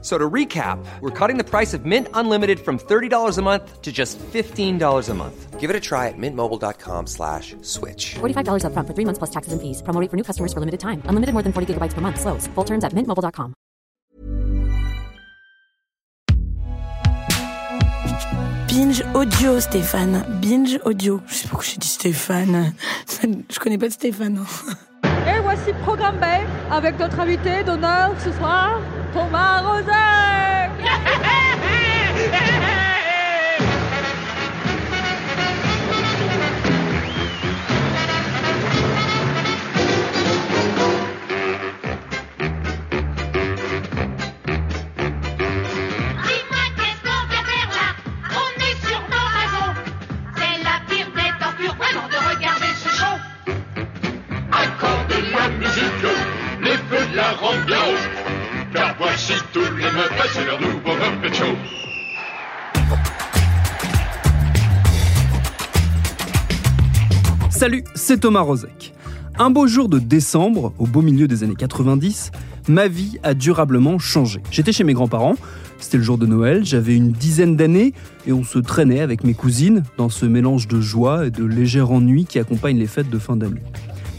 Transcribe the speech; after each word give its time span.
So 0.00 0.16
to 0.16 0.30
recap, 0.30 0.78
we're 1.00 1.10
cutting 1.10 1.38
the 1.38 1.44
price 1.44 1.74
of 1.74 1.84
Mint 1.84 2.06
Unlimited 2.14 2.60
from 2.60 2.78
$30 2.78 3.36
a 3.36 3.42
month 3.42 3.82
to 3.82 3.90
just 3.90 4.16
$15 4.18 5.08
a 5.08 5.14
month. 5.14 5.58
Give 5.58 5.70
it 5.70 5.74
a 5.74 5.80
try 5.80 6.06
at 6.06 6.14
mintmobile.com 6.16 7.08
slash 7.08 7.56
switch. 7.62 8.14
$45 8.20 8.62
upfront 8.62 8.86
for 8.86 8.94
three 8.94 9.04
months 9.04 9.18
plus 9.18 9.30
taxes 9.30 9.52
and 9.52 9.60
fees. 9.60 9.82
Promo 9.82 10.00
rate 10.00 10.08
for 10.08 10.16
new 10.16 10.22
customers 10.22 10.52
for 10.52 10.60
limited 10.60 10.78
time. 10.78 11.02
Unlimited 11.06 11.32
more 11.34 11.42
than 11.42 11.52
40 11.52 11.74
gigabytes 11.74 11.94
per 11.94 12.00
month. 12.00 12.20
Slows. 12.20 12.46
Full 12.54 12.64
terms 12.64 12.84
at 12.84 12.92
mintmobile.com. 12.94 13.54
Binge 18.68 19.02
audio, 19.14 19.58
Stéphane. 19.58 20.24
Binge 20.40 20.78
audio. 20.84 21.20
Je 21.26 21.34
sais 21.34 21.42
pas 21.44 21.48
pourquoi 21.50 21.66
j'ai 21.66 21.78
dit 21.78 21.88
Stéphane. 21.88 22.72
Je 23.50 23.58
connais 23.58 23.78
pas 23.78 23.88
de 23.88 23.92
Stéphane. 23.92 24.44
Et 25.26 25.40
voici 25.42 25.72
Programme 25.84 26.18
B 26.20 26.24
avec 26.70 26.98
notre 26.98 27.18
invité 27.18 27.64
d'honneur 27.64 28.12
ce 28.24 28.30
soir, 28.32 28.80
Thomas 29.12 29.62
Roset. 29.64 31.34
c'est 68.08 68.20
Thomas 68.20 68.40
Rozek. 68.40 68.94
Un 69.38 69.50
beau 69.50 69.66
jour 69.66 69.90
de 69.90 69.98
décembre, 69.98 70.72
au 70.78 70.86
beau 70.86 71.02
milieu 71.02 71.28
des 71.28 71.44
années 71.44 71.54
90, 71.54 72.30
ma 72.66 72.88
vie 72.88 73.18
a 73.22 73.34
durablement 73.34 73.98
changé. 73.98 74.40
J'étais 74.50 74.72
chez 74.72 74.82
mes 74.82 74.94
grands-parents, 74.94 75.34
c'était 75.78 75.98
le 75.98 76.02
jour 76.02 76.16
de 76.16 76.24
Noël, 76.24 76.64
j'avais 76.64 76.96
une 76.96 77.12
dizaine 77.12 77.54
d'années 77.54 77.92
et 78.26 78.32
on 78.32 78.44
se 78.44 78.58
traînait 78.60 79.00
avec 79.00 79.24
mes 79.24 79.34
cousines 79.34 79.82
dans 79.98 80.08
ce 80.08 80.24
mélange 80.24 80.68
de 80.68 80.80
joie 80.80 81.26
et 81.26 81.30
de 81.30 81.44
léger 81.44 81.82
ennui 81.82 82.24
qui 82.24 82.38
accompagne 82.38 82.78
les 82.78 82.86
fêtes 82.86 83.10
de 83.10 83.18
fin 83.18 83.36
d'année. 83.36 83.60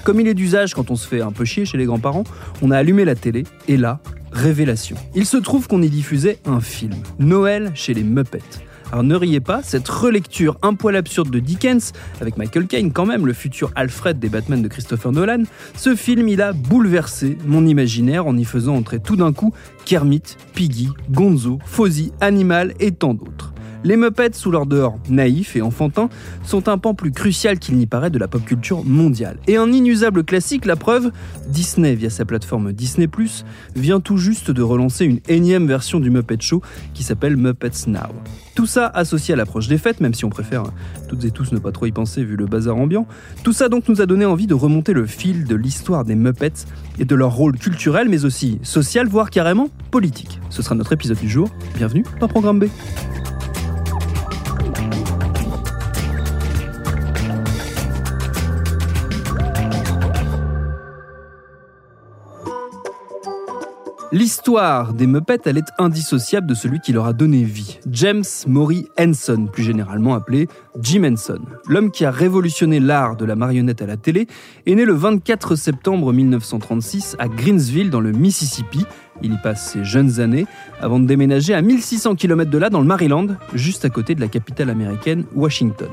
Comme 0.03 0.19
il 0.19 0.27
est 0.27 0.35
d'usage 0.35 0.75
quand 0.75 0.91
on 0.91 0.95
se 0.95 1.07
fait 1.07 1.21
un 1.21 1.31
peu 1.31 1.43
chier 1.43 1.65
chez 1.65 1.79
les 1.79 1.85
grands-parents, 1.85 2.25
on 2.61 2.69
a 2.69 2.77
allumé 2.77 3.05
la 3.05 3.15
télé 3.15 3.43
et 3.67 3.75
là, 3.75 4.01
révélation. 4.31 4.97
Il 5.15 5.25
se 5.25 5.37
trouve 5.37 5.67
qu'on 5.67 5.81
y 5.81 5.89
diffusait 5.89 6.37
un 6.45 6.61
film, 6.61 6.93
Noël 7.17 7.71
chez 7.73 7.95
les 7.95 8.03
Muppets. 8.03 8.69
Alors 8.91 9.03
ne 9.03 9.15
riez 9.15 9.39
pas, 9.39 9.61
cette 9.61 9.87
relecture 9.87 10.57
un 10.63 10.73
poil 10.73 10.95
absurde 10.95 11.29
de 11.29 11.39
Dickens, 11.39 11.93
avec 12.21 12.37
Michael 12.37 12.65
Caine 12.65 12.91
quand 12.91 13.05
même, 13.05 13.27
le 13.27 13.33
futur 13.33 13.71
Alfred 13.75 14.17
des 14.17 14.29
Batman 14.29 14.63
de 14.63 14.67
Christopher 14.67 15.11
Nolan, 15.11 15.43
ce 15.75 15.95
film 15.95 16.27
il 16.27 16.41
a 16.41 16.53
bouleversé 16.53 17.37
mon 17.45 17.67
imaginaire 17.67 18.25
en 18.25 18.35
y 18.35 18.45
faisant 18.45 18.75
entrer 18.75 18.99
tout 18.99 19.15
d'un 19.15 19.31
coup 19.31 19.53
Kermit, 19.85 20.23
Piggy, 20.55 20.89
Gonzo, 21.11 21.59
Fozzie, 21.65 22.11
Animal 22.19 22.73
et 22.79 22.91
tant 22.91 23.13
d'autres. 23.13 23.53
Les 23.83 23.95
Muppets, 23.95 24.33
sous 24.33 24.51
leur 24.51 24.65
dehors 24.65 24.99
naïf 25.07 25.55
et 25.55 25.61
enfantin, 25.61 26.09
sont 26.43 26.67
un 26.67 26.77
pan 26.77 26.95
plus 26.95 27.11
crucial 27.11 27.59
qu'il 27.59 27.78
n'y 27.78 27.85
paraît 27.85 28.09
de 28.09 28.19
la 28.19 28.28
pop 28.28 28.44
culture 28.44 28.83
mondiale. 28.83 29.38
Et 29.47 29.55
un 29.55 29.72
inusable 29.72 30.25
classique, 30.25 30.66
la 30.66 30.75
preuve, 30.75 31.11
Disney, 31.47 31.95
via 31.95 32.09
sa 32.09 32.25
plateforme 32.25 32.73
Disney+, 32.73 33.07
vient 33.75 34.01
tout 34.01 34.17
juste 34.17 34.51
de 34.51 34.61
relancer 34.61 35.05
une 35.05 35.22
énième 35.29 35.66
version 35.66 36.01
du 36.01 36.09
Muppet 36.09 36.41
Show 36.41 36.61
qui 36.94 37.03
s'appelle 37.03 37.38
Muppets 37.38 37.88
Now. 37.88 38.09
Tout 38.59 38.66
ça 38.66 38.88
associé 38.88 39.34
à 39.34 39.38
l'approche 39.38 39.70
des 39.70 39.78
fêtes, 39.78 40.02
même 40.02 40.14
si 40.14 40.25
on 40.25 40.30
préfère 40.30 40.64
toutes 41.08 41.24
et 41.24 41.31
tous 41.31 41.53
ne 41.53 41.59
pas 41.59 41.72
trop 41.72 41.86
y 41.86 41.94
penser 41.94 42.25
vu 42.25 42.36
le 42.36 42.46
bazar 42.46 42.75
ambiant, 42.75 43.08
tout 43.42 43.53
ça 43.53 43.70
donc 43.70 43.88
nous 43.88 44.02
a 44.02 44.06
donné 44.06 44.25
envie 44.25 44.47
de 44.47 44.53
remonter 44.53 44.92
le 44.92 45.06
fil 45.06 45.46
de 45.46 45.56
l'histoire 45.56 46.03
des 46.03 46.14
Muppets 46.14 46.66
et 47.00 47.06
de 47.06 47.16
leur 47.16 47.34
rôle 47.34 47.58
culturel, 47.58 48.09
mais 48.09 48.25
aussi 48.25 48.59
social, 48.62 49.08
voire 49.08 49.30
carrément 49.30 49.70
politique. 49.92 50.42
Ce 50.50 50.62
sera 50.62 50.75
notre 50.75 50.92
épisode 50.92 51.20
du 51.20 51.30
jour. 51.30 51.50
Bienvenue 51.78 52.03
dans 52.20 52.28
Programme 52.28 52.59
B. 52.59 52.66
L'histoire 64.29 64.94
des 64.94 65.07
Muppets, 65.07 65.40
elle 65.45 65.57
est 65.57 65.72
indissociable 65.79 66.45
de 66.45 66.53
celui 66.53 66.79
qui 66.81 66.94
leur 66.94 67.07
a 67.07 67.13
donné 67.13 67.41
vie. 67.41 67.79
James 67.90 68.23
Maury 68.45 68.88
Henson, 69.00 69.47
plus 69.51 69.63
généralement 69.63 70.13
appelé 70.13 70.47
Jim 70.79 71.03
Henson. 71.03 71.40
L'homme 71.67 71.90
qui 71.90 72.06
a 72.06 72.12
révolutionné 72.12 72.79
l'art 72.79 73.16
de 73.16 73.25
la 73.25 73.35
marionnette 73.35 73.81
à 73.81 73.88
la 73.88 73.97
télé 73.97 74.28
est 74.67 74.75
né 74.75 74.85
le 74.85 74.94
24 74.94 75.56
septembre 75.56 76.13
1936 76.13 77.16
à 77.17 77.28
Greensville, 77.28 77.90
dans 77.90 78.01
le 78.01 78.12
Mississippi. 78.12 78.85
Il 79.23 79.34
y 79.34 79.38
passe 79.38 79.72
ses 79.72 79.84
jeunes 79.84 80.19
années 80.19 80.46
avant 80.79 81.00
de 81.00 81.07
déménager 81.07 81.56
à 81.56 81.63
1600 81.63 82.13
km 82.13 82.51
de 82.51 82.57
là, 82.59 82.69
dans 82.69 82.81
le 82.81 82.85
Maryland, 82.85 83.29
juste 83.56 83.84
à 83.84 83.90
côté 83.90 84.13
de 84.13 84.22
la 84.22 84.28
capitale 84.28 84.69
américaine, 84.69 85.23
Washington. 85.34 85.90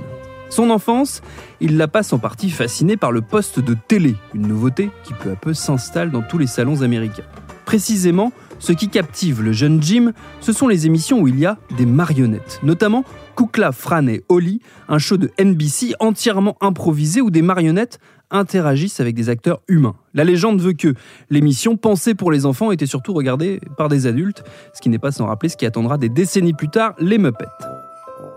Son 0.51 0.69
enfance, 0.69 1.23
il 1.63 1.79
la 1.79 1.89
passe 1.89 2.13
en 2.13 2.19
partie 2.19 2.51
fasciné 2.51 2.99
par 2.99 3.13
le 3.13 3.23
poste 3.23 3.61
de 3.61 3.75
télé, 3.89 4.15
une 4.35 4.47
nouveauté 4.47 4.91
qui 5.05 5.15
peu 5.15 5.31
à 5.31 5.37
peu 5.37 5.55
s'installe 5.55 6.11
dans 6.11 6.21
tous 6.21 6.37
les 6.37 6.47
salons 6.47 6.83
américains. 6.83 7.25
Précisément, 7.67 8.33
ce 8.61 8.73
qui 8.73 8.89
captive 8.89 9.43
le 9.43 9.53
jeune 9.53 9.83
Jim, 9.83 10.13
ce 10.41 10.53
sont 10.53 10.69
les 10.69 10.87
émissions 10.87 11.21
où 11.21 11.29
il 11.29 11.39
y 11.39 11.47
a 11.47 11.59
des 11.77 11.85
marionnettes, 11.85 12.61
notamment 12.63 13.05
Kukla, 13.37 13.73
Fran 13.73 14.07
et 14.07 14.25
Holly, 14.29 14.61
un 14.89 14.99
show 14.99 15.17
de 15.17 15.31
NBC 15.39 15.95
entièrement 16.01 16.57
improvisé 16.61 17.21
où 17.21 17.31
des 17.31 17.43
marionnettes 17.43 17.99
interagissent 18.31 19.01
avec 19.01 19.15
des 19.15 19.29
acteurs 19.29 19.61
humains. 19.69 19.97
La 20.15 20.25
légende 20.25 20.61
veut 20.61 20.73
que 20.73 20.95
l'émission 21.29 21.77
pensée 21.77 22.15
pour 22.15 22.31
les 22.31 22.47
enfants 22.47 22.71
était 22.71 22.87
surtout 22.87 23.13
regardée 23.13 23.61
par 23.77 23.89
des 23.89 24.07
adultes, 24.07 24.43
ce 24.73 24.81
qui 24.81 24.89
n'est 24.89 24.99
pas 24.99 25.13
sans 25.13 25.27
rappeler 25.27 25.49
ce 25.49 25.57
qui 25.57 25.67
attendra 25.67 25.99
des 25.99 26.09
décennies 26.09 26.55
plus 26.55 26.69
tard 26.69 26.95
les 26.99 27.19
Muppets. 27.19 27.47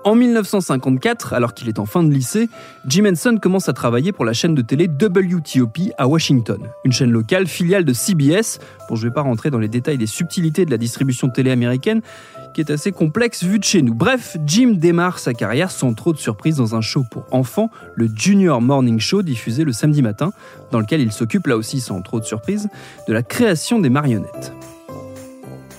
En 0.05 0.15
1954, 0.15 1.33
alors 1.33 1.53
qu'il 1.53 1.67
est 1.67 1.77
en 1.77 1.85
fin 1.85 2.03
de 2.03 2.13
lycée, 2.13 2.47
Jim 2.87 3.03
Henson 3.05 3.37
commence 3.41 3.67
à 3.67 3.73
travailler 3.73 4.13
pour 4.13 4.23
la 4.23 4.31
chaîne 4.31 4.55
de 4.55 4.61
télé 4.61 4.87
WTOP 4.87 5.91
à 5.97 6.07
Washington, 6.07 6.57
une 6.85 6.93
chaîne 6.93 7.11
locale 7.11 7.47
filiale 7.47 7.83
de 7.83 7.91
CBS. 7.91 8.59
Bon, 8.87 8.95
je 8.95 9.03
ne 9.03 9.09
vais 9.09 9.13
pas 9.13 9.21
rentrer 9.21 9.49
dans 9.49 9.59
les 9.59 9.67
détails 9.67 9.97
des 9.97 10.07
subtilités 10.07 10.65
de 10.65 10.71
la 10.71 10.77
distribution 10.77 11.29
télé 11.29 11.51
américaine, 11.51 12.01
qui 12.53 12.61
est 12.61 12.71
assez 12.71 12.93
complexe 12.93 13.43
vu 13.43 13.59
de 13.59 13.63
chez 13.65 13.81
nous. 13.81 13.93
Bref, 13.93 14.37
Jim 14.45 14.75
démarre 14.77 15.19
sa 15.19 15.33
carrière 15.33 15.69
sans 15.69 15.93
trop 15.93 16.13
de 16.13 16.17
surprises 16.17 16.55
dans 16.55 16.75
un 16.75 16.81
show 16.81 17.03
pour 17.11 17.25
enfants, 17.31 17.69
le 17.95 18.07
Junior 18.15 18.61
Morning 18.61 18.99
Show, 18.99 19.21
diffusé 19.21 19.65
le 19.65 19.73
samedi 19.73 20.01
matin, 20.01 20.31
dans 20.71 20.79
lequel 20.79 21.01
il 21.01 21.11
s'occupe 21.11 21.45
là 21.45 21.57
aussi 21.57 21.81
sans 21.81 22.01
trop 22.01 22.21
de 22.21 22.25
surprises 22.25 22.69
de 23.07 23.13
la 23.13 23.21
création 23.21 23.79
des 23.79 23.89
marionnettes. 23.89 24.53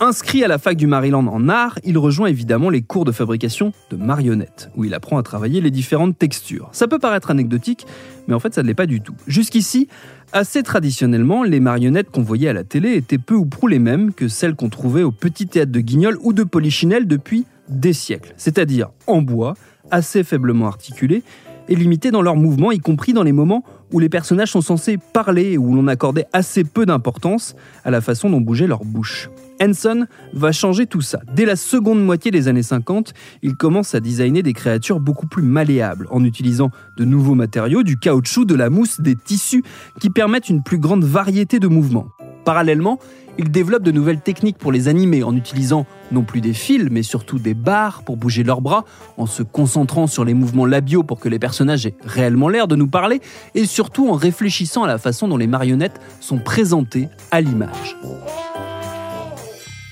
Inscrit 0.02 0.42
à 0.42 0.48
la 0.48 0.56
fac 0.56 0.78
du 0.78 0.86
Maryland 0.86 1.26
en 1.26 1.50
art, 1.50 1.78
il 1.84 1.98
rejoint 1.98 2.28
évidemment 2.28 2.70
les 2.70 2.80
cours 2.80 3.04
de 3.04 3.12
fabrication 3.12 3.74
de 3.90 3.98
marionnettes, 3.98 4.70
où 4.74 4.84
il 4.84 4.94
apprend 4.94 5.18
à 5.18 5.22
travailler 5.22 5.60
les 5.60 5.70
différentes 5.70 6.18
textures. 6.18 6.70
Ça 6.72 6.88
peut 6.88 6.98
paraître 6.98 7.30
anecdotique, 7.30 7.86
mais 8.26 8.32
en 8.32 8.40
fait 8.40 8.54
ça 8.54 8.62
ne 8.62 8.68
l'est 8.68 8.74
pas 8.74 8.86
du 8.86 9.02
tout. 9.02 9.12
Jusqu'ici, 9.26 9.88
assez 10.32 10.62
traditionnellement, 10.62 11.42
les 11.42 11.60
marionnettes 11.60 12.10
qu'on 12.10 12.22
voyait 12.22 12.48
à 12.48 12.54
la 12.54 12.64
télé 12.64 12.94
étaient 12.94 13.18
peu 13.18 13.34
ou 13.34 13.44
prou 13.44 13.66
les 13.66 13.78
mêmes 13.78 14.14
que 14.14 14.26
celles 14.26 14.54
qu'on 14.54 14.70
trouvait 14.70 15.02
au 15.02 15.12
petit 15.12 15.46
théâtre 15.46 15.70
de 15.70 15.80
Guignol 15.80 16.16
ou 16.22 16.32
de 16.32 16.44
Polichinelle 16.44 17.06
depuis 17.06 17.44
des 17.68 17.92
siècles, 17.92 18.32
c'est-à-dire 18.38 18.88
en 19.06 19.20
bois, 19.20 19.52
assez 19.90 20.24
faiblement 20.24 20.66
articulées, 20.66 21.22
et 21.70 22.10
dans 22.10 22.22
leurs 22.22 22.36
mouvements, 22.36 22.72
y 22.72 22.80
compris 22.80 23.12
dans 23.12 23.22
les 23.22 23.32
moments 23.32 23.64
où 23.92 24.00
les 24.00 24.08
personnages 24.08 24.50
sont 24.50 24.60
censés 24.60 24.98
parler 24.98 25.52
et 25.52 25.58
où 25.58 25.74
l'on 25.74 25.86
accordait 25.86 26.26
assez 26.32 26.64
peu 26.64 26.84
d'importance 26.84 27.54
à 27.84 27.90
la 27.90 28.00
façon 28.00 28.28
dont 28.28 28.40
bougeait 28.40 28.66
leur 28.66 28.84
bouche. 28.84 29.30
Henson 29.62 30.06
va 30.32 30.52
changer 30.52 30.86
tout 30.86 31.00
ça. 31.00 31.20
Dès 31.34 31.44
la 31.44 31.54
seconde 31.54 32.04
moitié 32.04 32.30
des 32.30 32.48
années 32.48 32.62
50, 32.62 33.12
il 33.42 33.54
commence 33.54 33.94
à 33.94 34.00
designer 34.00 34.42
des 34.42 34.52
créatures 34.52 34.98
beaucoup 34.98 35.26
plus 35.26 35.42
malléables, 35.42 36.08
en 36.10 36.24
utilisant 36.24 36.70
de 36.96 37.04
nouveaux 37.04 37.34
matériaux, 37.34 37.82
du 37.82 37.98
caoutchouc, 37.98 38.46
de 38.46 38.54
la 38.54 38.68
mousse, 38.68 39.00
des 39.00 39.14
tissus, 39.14 39.62
qui 40.00 40.10
permettent 40.10 40.48
une 40.48 40.62
plus 40.62 40.78
grande 40.78 41.04
variété 41.04 41.60
de 41.60 41.68
mouvements. 41.68 42.08
Parallèlement, 42.44 42.98
il 43.40 43.50
développe 43.50 43.82
de 43.82 43.90
nouvelles 43.90 44.20
techniques 44.20 44.58
pour 44.58 44.70
les 44.70 44.86
animer, 44.86 45.22
en 45.22 45.34
utilisant 45.34 45.86
non 46.12 46.24
plus 46.24 46.42
des 46.42 46.52
fils, 46.52 46.88
mais 46.90 47.02
surtout 47.02 47.38
des 47.38 47.54
barres 47.54 48.02
pour 48.02 48.18
bouger 48.18 48.42
leurs 48.42 48.60
bras, 48.60 48.84
en 49.16 49.24
se 49.24 49.42
concentrant 49.42 50.06
sur 50.06 50.26
les 50.26 50.34
mouvements 50.34 50.66
labiaux 50.66 51.04
pour 51.04 51.18
que 51.18 51.28
les 51.30 51.38
personnages 51.38 51.86
aient 51.86 51.94
réellement 52.04 52.50
l'air 52.50 52.68
de 52.68 52.76
nous 52.76 52.86
parler, 52.86 53.22
et 53.54 53.64
surtout 53.64 54.10
en 54.10 54.12
réfléchissant 54.12 54.82
à 54.82 54.86
la 54.86 54.98
façon 54.98 55.26
dont 55.26 55.38
les 55.38 55.46
marionnettes 55.46 55.98
sont 56.20 56.38
présentées 56.38 57.08
à 57.30 57.40
l'image. 57.40 57.96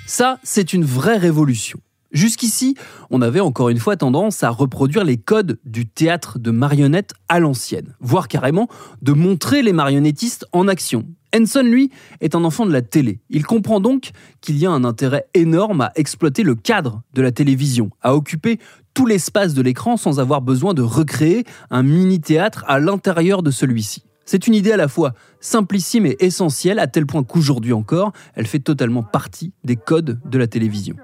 Ça, 0.07 0.39
c'est 0.43 0.75
une 0.75 0.85
vraie 0.85 1.17
révolution. 1.17 1.81
Jusqu'ici, 2.13 2.75
on 3.11 3.23
avait 3.23 3.41
encore 3.41 3.71
une 3.71 3.79
fois 3.79 3.97
tendance 3.97 4.43
à 4.43 4.51
reproduire 4.51 5.05
les 5.05 5.17
codes 5.17 5.59
du 5.65 5.89
théâtre 5.89 6.39
de 6.39 6.51
marionnettes 6.51 7.15
à 7.31 7.41
l'ancienne, 7.41 7.95
voire 8.01 8.29
carrément 8.29 8.69
de 9.01 9.13
montrer 9.13 9.63
les 9.63 9.73
marionnettistes 9.73 10.47
en 10.53 10.69
action. 10.69 11.07
Henson, 11.35 11.63
lui, 11.63 11.91
est 12.21 12.35
un 12.35 12.45
enfant 12.45 12.67
de 12.67 12.73
la 12.73 12.83
télé. 12.83 13.21
Il 13.31 13.45
comprend 13.45 13.81
donc 13.81 14.11
qu'il 14.41 14.57
y 14.57 14.67
a 14.67 14.71
un 14.71 14.85
intérêt 14.85 15.27
énorme 15.35 15.83
à 15.83 15.93
exploiter 15.97 16.43
le 16.43 16.55
cadre 16.55 17.03
de 17.15 17.23
la 17.23 17.33
télévision, 17.33 17.91
à 18.03 18.15
occuper 18.15 18.59
tout 18.95 19.07
l'espace 19.07 19.55
de 19.55 19.63
l'écran 19.63 19.97
sans 19.97 20.21
avoir 20.21 20.43
besoin 20.43 20.75
de 20.75 20.83
recréer 20.83 21.45
un 21.71 21.83
mini-théâtre 21.83 22.65
à 22.67 22.81
l'intérieur 22.81 23.43
de 23.43 23.51
celui-ci. 23.51 24.05
C'est 24.25 24.47
une 24.47 24.55
idée 24.55 24.73
à 24.73 24.77
la 24.77 24.89
fois 24.89 25.15
simplissime 25.41 26.05
et 26.05 26.17
essentielle, 26.21 26.79
à 26.79 26.87
tel 26.87 27.07
point 27.07 27.23
qu'aujourd'hui 27.23 27.73
encore, 27.73 28.13
elle 28.35 28.47
fait 28.47 28.59
totalement 28.59 29.03
partie 29.03 29.53
des 29.65 29.77
codes 29.77 30.21
de 30.25 30.39
la 30.39 30.47
télévision. 30.47 30.97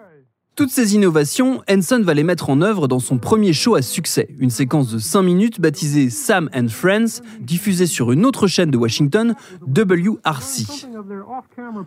Toutes 0.56 0.70
ces 0.70 0.94
innovations, 0.94 1.62
Henson 1.68 2.00
va 2.04 2.14
les 2.14 2.22
mettre 2.22 2.48
en 2.48 2.60
œuvre 2.60 2.86
dans 2.86 3.00
son 3.00 3.18
premier 3.18 3.52
show 3.52 3.74
à 3.74 3.82
succès, 3.82 4.28
une 4.38 4.50
séquence 4.50 4.88
de 4.88 4.98
5 4.98 5.22
minutes 5.22 5.60
baptisée 5.60 6.10
Sam 6.10 6.48
and 6.54 6.68
Friends, 6.68 7.22
diffusée 7.40 7.86
sur 7.86 8.12
une 8.12 8.24
autre 8.24 8.46
chaîne 8.46 8.70
de 8.70 8.76
Washington, 8.76 9.34
WRC. 9.66 10.86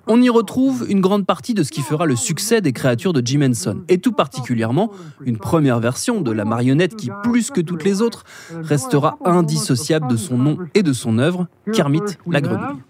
On 0.08 0.22
y 0.22 0.30
retrouve 0.30 0.86
une 0.90 1.00
grande 1.00 1.26
partie 1.26 1.54
de 1.54 1.64
ce 1.64 1.72
qui 1.72 1.82
fera 1.82 2.06
le 2.06 2.18
succès 2.18 2.60
des 2.60 2.74
créatures 2.74 3.14
de 3.14 3.26
Jim 3.26 3.42
Henson, 3.42 3.84
et 3.88 4.00
tout 4.00 4.12
particulièrement 4.12 4.92
une 5.26 5.38
première 5.38 5.80
version 5.80 6.20
de 6.20 6.32
la 6.32 6.44
marionnette 6.44 6.98
qui, 6.98 7.10
plus 7.24 7.52
que 7.52 7.62
toutes 7.62 7.86
les 7.86 8.02
autres, 8.02 8.26
restera 8.64 9.18
indissociable 9.24 10.10
de 10.10 10.18
son 10.18 10.38
nom 10.38 10.58
et 10.74 10.84
de 10.84 10.92
son 10.92 11.20
œuvre, 11.20 11.48
Kermit 11.72 12.02
la 12.28 12.42
grenouille. 12.42 12.82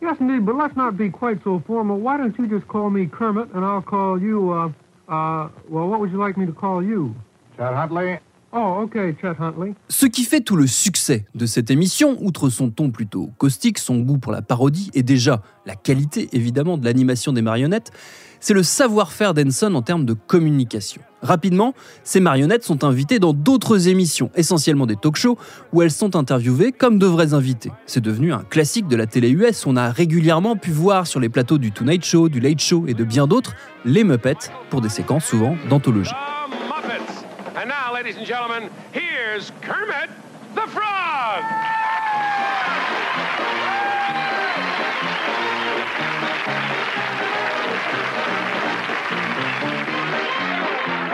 Yes, 0.00 0.16
indeed, 0.18 0.46
but 0.46 0.56
let's 0.56 0.76
not 0.76 0.96
be 0.96 1.10
quite 1.10 1.42
so 1.44 1.62
formal. 1.66 1.98
Why 1.98 2.16
don't 2.16 2.34
you 2.38 2.46
just 2.46 2.66
call 2.68 2.88
me 2.88 3.06
Kermit, 3.06 3.48
and 3.54 3.64
I'll 3.64 3.82
call 3.82 4.18
you, 4.18 4.50
uh, 4.50 4.68
uh, 5.08 5.48
well, 5.68 5.88
what 5.88 6.00
would 6.00 6.10
you 6.10 6.18
like 6.18 6.38
me 6.38 6.46
to 6.46 6.52
call 6.52 6.82
you? 6.82 7.14
Chad 7.58 7.74
Huntley. 7.74 8.18
Oh, 8.52 8.82
okay, 8.82 9.14
Chet 9.20 9.36
Huntley. 9.38 9.74
Ce 9.88 10.06
qui 10.06 10.24
fait 10.24 10.40
tout 10.40 10.56
le 10.56 10.66
succès 10.66 11.26
de 11.34 11.46
cette 11.46 11.70
émission, 11.70 12.16
outre 12.20 12.48
son 12.48 12.70
ton 12.70 12.90
plutôt 12.90 13.30
caustique, 13.38 13.78
son 13.78 13.98
goût 13.98 14.18
pour 14.18 14.32
la 14.32 14.42
parodie 14.42 14.90
et 14.94 15.02
déjà 15.02 15.42
la 15.66 15.76
qualité 15.76 16.28
évidemment 16.32 16.78
de 16.78 16.84
l'animation 16.84 17.32
des 17.32 17.42
marionnettes, 17.42 17.92
c'est 18.40 18.54
le 18.54 18.62
savoir-faire 18.62 19.34
d'Henson 19.34 19.74
en 19.74 19.82
termes 19.82 20.04
de 20.04 20.14
communication. 20.14 21.02
Rapidement, 21.22 21.74
ces 22.02 22.18
marionnettes 22.18 22.64
sont 22.64 22.82
invitées 22.82 23.18
dans 23.18 23.34
d'autres 23.34 23.88
émissions, 23.88 24.30
essentiellement 24.34 24.86
des 24.86 24.96
talk-shows, 24.96 25.38
où 25.72 25.82
elles 25.82 25.90
sont 25.90 26.16
interviewées 26.16 26.72
comme 26.72 26.98
de 26.98 27.06
vrais 27.06 27.34
invités. 27.34 27.70
C'est 27.86 28.00
devenu 28.00 28.32
un 28.32 28.42
classique 28.42 28.88
de 28.88 28.96
la 28.96 29.06
télé 29.06 29.28
US. 29.30 29.66
On 29.66 29.76
a 29.76 29.90
régulièrement 29.90 30.56
pu 30.56 30.70
voir 30.70 31.06
sur 31.06 31.20
les 31.20 31.28
plateaux 31.28 31.58
du 31.58 31.72
Tonight 31.72 32.04
Show, 32.04 32.28
du 32.28 32.40
Late 32.40 32.60
Show 32.60 32.86
et 32.88 32.94
de 32.94 33.04
bien 33.04 33.26
d'autres 33.26 33.54
les 33.84 34.02
Muppets 34.02 34.50
pour 34.70 34.80
des 34.80 34.88
séquences 34.88 35.26
souvent 35.26 35.56
d'anthologie. 35.68 36.10
Here's 38.92 39.52
Kermit. 39.60 40.10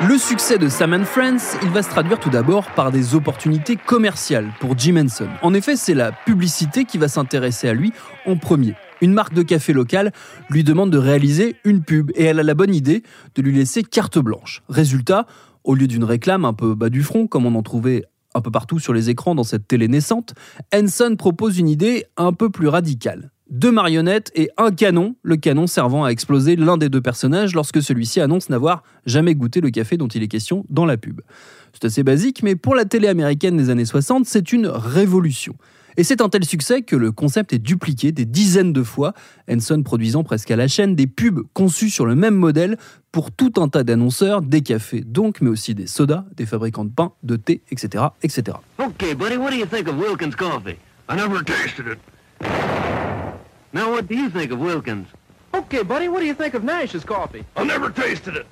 Le 0.03 0.19
succès 0.19 0.59
de 0.59 0.69
Sam 0.69 1.07
Friends, 1.07 1.59
il 1.63 1.71
va 1.71 1.83
se 1.83 1.89
traduire 1.89 2.21
tout 2.21 2.29
d'abord 2.29 2.71
par 2.73 2.93
des 2.93 3.15
opportunités 3.15 3.77
commerciales 3.77 4.53
pour 4.61 4.77
Jim 4.77 4.97
Henson. 5.03 5.29
En 5.41 5.55
effet, 5.55 5.75
c'est 5.75 5.95
la 5.95 6.13
publicité 6.13 6.85
qui 6.85 6.99
va 6.99 7.09
s'intéresser 7.09 7.67
à 7.67 7.73
lui 7.73 7.95
en 8.27 8.37
premier. 8.37 8.75
Une 9.01 9.15
marque 9.15 9.33
de 9.33 9.41
café 9.41 9.73
locale 9.73 10.13
lui 10.51 10.65
demande 10.65 10.91
de 10.91 10.99
réaliser 10.99 11.57
une 11.65 11.83
pub 11.83 12.11
et 12.15 12.25
elle 12.25 12.39
a 12.39 12.43
la 12.43 12.53
bonne 12.53 12.75
idée 12.75 13.05
de 13.37 13.43
lui 13.43 13.53
laisser 13.53 13.83
carte 13.83 14.19
blanche. 14.19 14.63
Résultat, 14.69 15.25
au 15.65 15.75
lieu 15.75 15.87
d'une 15.87 16.05
réclame 16.05 16.45
un 16.45 16.53
peu 16.53 16.75
bas 16.75 16.91
du 16.91 17.03
front, 17.03 17.27
comme 17.27 17.47
on 17.47 17.55
en 17.55 17.63
trouvait 17.63 18.05
un 18.35 18.43
peu 18.43 18.51
partout 18.51 18.79
sur 18.79 18.93
les 18.93 19.09
écrans 19.09 19.35
dans 19.35 19.45
cette 19.45 19.67
télé 19.67 19.89
naissante, 19.89 20.35
Henson 20.75 21.17
propose 21.17 21.59
une 21.59 21.69
idée 21.69 22.05
un 22.19 22.35
peu 22.35 22.51
plus 22.51 22.69
radicale. 22.69 23.31
Deux 23.49 23.71
marionnettes 23.71 24.33
et 24.35 24.51
un 24.57 24.73
canon, 24.73 25.15
le 25.23 25.37
canon 25.37 25.69
servant 25.69 26.05
à 26.05 26.09
exploser 26.09 26.57
l'un 26.57 26.77
des 26.77 26.89
deux 26.89 27.01
personnages 27.01 27.55
lorsque 27.55 27.81
celui-ci 27.81 28.21
annonce 28.21 28.51
n'avoir 28.51 28.83
jamais 29.07 29.37
goûté 29.37 29.61
le 29.61 29.71
café 29.71 29.97
dont 29.97 30.09
il 30.09 30.25
est 30.25 30.29
question 30.29 30.65
dans 30.69 30.85
la 30.85 30.97
pub. 30.97 31.21
C'est 31.73 31.85
assez 31.85 32.03
basique, 32.03 32.43
mais 32.43 32.57
pour 32.57 32.75
la 32.75 32.85
télé 32.87 33.07
américaine 33.07 33.57
des 33.57 33.71
années 33.71 33.85
60, 33.85 34.27
c'est 34.27 34.53
une 34.53 34.67
révolution. 34.67 35.55
Et 35.97 36.03
c'est 36.03 36.21
un 36.21 36.29
tel 36.29 36.45
succès 36.45 36.83
que 36.83 36.97
le 36.97 37.13
concept 37.13 37.53
est 37.53 37.61
dupliqué 37.61 38.11
des 38.11 38.25
dizaines 38.25 38.73
de 38.73 38.83
fois, 38.83 39.15
Henson 39.49 39.81
produisant 39.85 40.25
presque 40.25 40.51
à 40.51 40.57
la 40.57 40.67
chaîne 40.67 40.97
des 40.97 41.07
pubs 41.07 41.43
conçues 41.55 41.89
sur 41.89 42.05
le 42.05 42.17
même 42.17 42.35
modèle 42.35 42.77
pour 43.13 43.31
tout 43.31 43.53
un 43.59 43.69
tas 43.69 43.85
d'annonceurs, 43.85 44.43
des 44.43 44.63
cafés 44.63 45.03
donc, 45.07 45.41
mais 45.41 45.51
aussi 45.51 45.75
des 45.75 45.87
sodas, 45.87 46.25
des 46.37 46.47
fabricants 46.47 46.85
de 46.85 46.91
pain, 46.91 47.13
de 47.23 47.37
thé, 47.37 47.63
etc. 47.71 48.07
etc. 48.23 48.59
Okay, 48.79 49.15
buddy, 49.15 49.37
what 49.37 49.51
do 49.51 49.57
you 49.57 49.67
think 49.67 49.87
of 49.89 49.95
Wilkins 49.97 50.35
coffee? 50.37 50.77
I 51.09 51.15
never 51.15 51.45
tasted 51.45 51.87
it. 51.87 52.86
Now, 53.73 53.91
what 53.91 54.07
do 54.09 54.15
you 54.15 54.31
think 54.31 54.53
of 54.53 54.61
Wilkins? 54.61 55.09
Okay, 55.53 55.83
buddy, 55.83 56.09
what 56.09 56.21
do 56.21 56.27
you 56.27 56.35
think 56.35 56.55
of 56.55 56.63
Nash's 56.63 57.05
coffee? 57.05 57.45
I 57.57 57.65
never 57.65 57.91
tasted 57.91 58.37
it. 58.37 58.47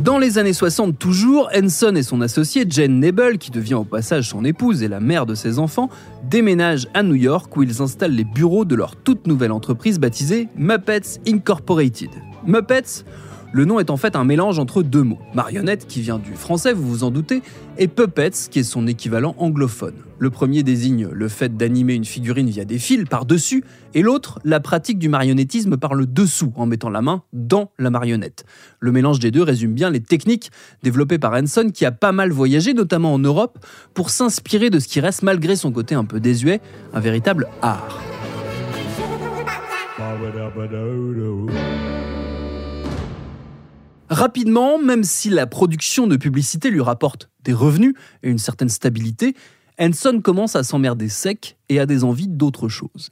Dans 0.00 0.18
les 0.18 0.38
années 0.38 0.52
60 0.52 0.98
toujours, 0.98 1.50
Henson 1.54 1.94
et 1.94 2.02
son 2.02 2.20
associé 2.20 2.64
Jane 2.68 2.98
Nebel, 2.98 3.38
qui 3.38 3.50
devient 3.50 3.74
au 3.74 3.84
passage 3.84 4.28
son 4.28 4.44
épouse 4.44 4.82
et 4.82 4.88
la 4.88 5.00
mère 5.00 5.26
de 5.26 5.34
ses 5.34 5.58
enfants, 5.58 5.90
déménagent 6.24 6.88
à 6.94 7.02
New 7.02 7.14
York 7.14 7.54
où 7.56 7.62
ils 7.62 7.82
installent 7.82 8.14
les 8.14 8.24
bureaux 8.24 8.64
de 8.64 8.74
leur 8.74 8.96
toute 8.96 9.26
nouvelle 9.26 9.52
entreprise 9.52 9.98
baptisée 9.98 10.48
Muppets 10.56 11.20
Incorporated. 11.26 12.10
Muppets, 12.46 13.04
le 13.52 13.64
nom 13.64 13.78
est 13.80 13.90
en 13.90 13.96
fait 13.96 14.14
un 14.16 14.24
mélange 14.24 14.58
entre 14.58 14.82
deux 14.82 15.02
mots. 15.02 15.18
Marionnette, 15.34 15.86
qui 15.86 16.00
vient 16.00 16.18
du 16.18 16.34
français, 16.34 16.72
vous 16.72 16.86
vous 16.86 17.04
en 17.04 17.10
doutez, 17.10 17.42
et 17.78 17.88
puppets, 17.88 18.30
qui 18.50 18.58
est 18.58 18.64
son 18.64 18.86
équivalent 18.86 19.34
anglophone. 19.38 19.94
Le 20.18 20.30
premier 20.30 20.62
désigne 20.62 21.08
le 21.10 21.28
fait 21.28 21.56
d'animer 21.56 21.94
une 21.94 22.04
figurine 22.04 22.48
via 22.48 22.64
des 22.64 22.78
fils 22.78 23.04
par-dessus, 23.08 23.64
et 23.94 24.02
l'autre, 24.02 24.38
la 24.44 24.60
pratique 24.60 24.98
du 24.98 25.08
marionnettisme 25.08 25.76
par 25.76 25.94
le 25.94 26.04
dessous, 26.04 26.52
en 26.56 26.66
mettant 26.66 26.90
la 26.90 27.00
main 27.00 27.22
dans 27.32 27.70
la 27.78 27.88
marionnette. 27.90 28.44
Le 28.80 28.92
mélange 28.92 29.18
des 29.18 29.30
deux 29.30 29.42
résume 29.42 29.72
bien 29.72 29.90
les 29.90 30.00
techniques 30.00 30.50
développées 30.82 31.18
par 31.18 31.32
Henson, 31.32 31.70
qui 31.72 31.86
a 31.86 31.92
pas 31.92 32.12
mal 32.12 32.30
voyagé, 32.30 32.74
notamment 32.74 33.14
en 33.14 33.18
Europe, 33.18 33.64
pour 33.94 34.10
s'inspirer 34.10 34.70
de 34.70 34.78
ce 34.78 34.88
qui 34.88 35.00
reste, 35.00 35.22
malgré 35.22 35.56
son 35.56 35.72
côté 35.72 35.94
un 35.94 36.04
peu 36.04 36.20
désuet, 36.20 36.60
un 36.92 37.00
véritable 37.00 37.48
art. 37.62 37.98
Rapidement, 44.10 44.78
même 44.78 45.04
si 45.04 45.28
la 45.28 45.46
production 45.46 46.06
de 46.06 46.16
publicité 46.16 46.70
lui 46.70 46.80
rapporte 46.80 47.28
des 47.44 47.52
revenus 47.52 47.94
et 48.22 48.30
une 48.30 48.38
certaine 48.38 48.70
stabilité, 48.70 49.34
Henson 49.78 50.20
commence 50.22 50.56
à 50.56 50.64
s'emmerder 50.64 51.08
sec 51.08 51.58
et 51.68 51.78
a 51.78 51.86
des 51.86 52.04
envies 52.04 52.28
d'autre 52.28 52.68
chose. 52.68 53.10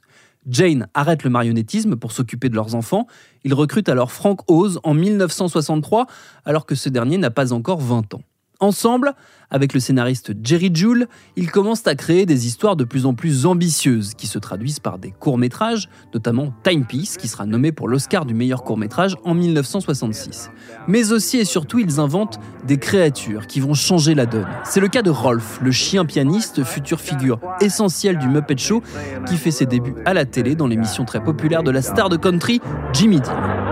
Jane 0.49 0.87
arrête 0.93 1.23
le 1.23 1.29
marionnettisme 1.29 1.97
pour 1.97 2.11
s'occuper 2.11 2.49
de 2.49 2.55
leurs 2.55 2.73
enfants. 2.73 3.05
Il 3.43 3.53
recrute 3.53 3.89
alors 3.89 4.11
Frank 4.11 4.41
Oz 4.49 4.79
en 4.83 4.93
1963, 4.93 6.07
alors 6.45 6.65
que 6.65 6.75
ce 6.75 6.89
dernier 6.89 7.17
n'a 7.17 7.31
pas 7.31 7.53
encore 7.53 7.79
20 7.79 8.13
ans. 8.15 8.21
Ensemble, 8.59 9.13
avec 9.51 9.73
le 9.73 9.79
scénariste 9.79 10.33
Jerry 10.43 10.71
Juhl, 10.73 11.07
ils 11.35 11.51
commencent 11.51 11.85
à 11.85 11.93
créer 11.95 12.25
des 12.25 12.47
histoires 12.47 12.75
de 12.75 12.83
plus 12.83 13.05
en 13.05 13.13
plus 13.13 13.45
ambitieuses 13.45 14.13
qui 14.15 14.25
se 14.25 14.39
traduisent 14.39 14.79
par 14.79 14.97
des 14.97 15.11
courts-métrages, 15.11 15.89
notamment 16.13 16.53
Timepiece 16.63 17.17
qui 17.17 17.27
sera 17.27 17.45
nommé 17.45 17.71
pour 17.71 17.87
l'Oscar 17.87 18.25
du 18.25 18.33
meilleur 18.33 18.63
court-métrage 18.63 19.15
en 19.23 19.35
1966. 19.35 20.49
Mais 20.87 21.11
aussi 21.11 21.37
et 21.37 21.45
surtout, 21.45 21.79
ils 21.79 21.99
inventent 21.99 22.39
des 22.65 22.77
créatures 22.77 23.45
qui 23.45 23.59
vont 23.59 23.75
changer 23.75 24.15
la 24.15 24.25
donne. 24.25 24.47
C'est 24.65 24.79
le 24.79 24.87
cas 24.87 25.03
de 25.03 25.11
Rolf, 25.11 25.59
le 25.61 25.71
chien 25.71 26.03
pianiste, 26.05 26.63
future 26.63 26.99
figure 26.99 27.39
essentielle 27.61 28.17
du 28.17 28.27
Muppet 28.27 28.57
Show 28.57 28.81
qui 29.27 29.37
fait 29.37 29.51
ses 29.51 29.67
débuts 29.67 29.95
à 30.05 30.13
la 30.13 30.25
télé 30.25 30.55
dans 30.55 30.67
l'émission 30.67 31.05
très 31.05 31.23
populaire 31.23 31.63
de 31.63 31.71
la 31.71 31.81
star 31.83 32.09
de 32.09 32.17
country 32.17 32.59
Jimmy 32.91 33.21
Dean. 33.21 33.66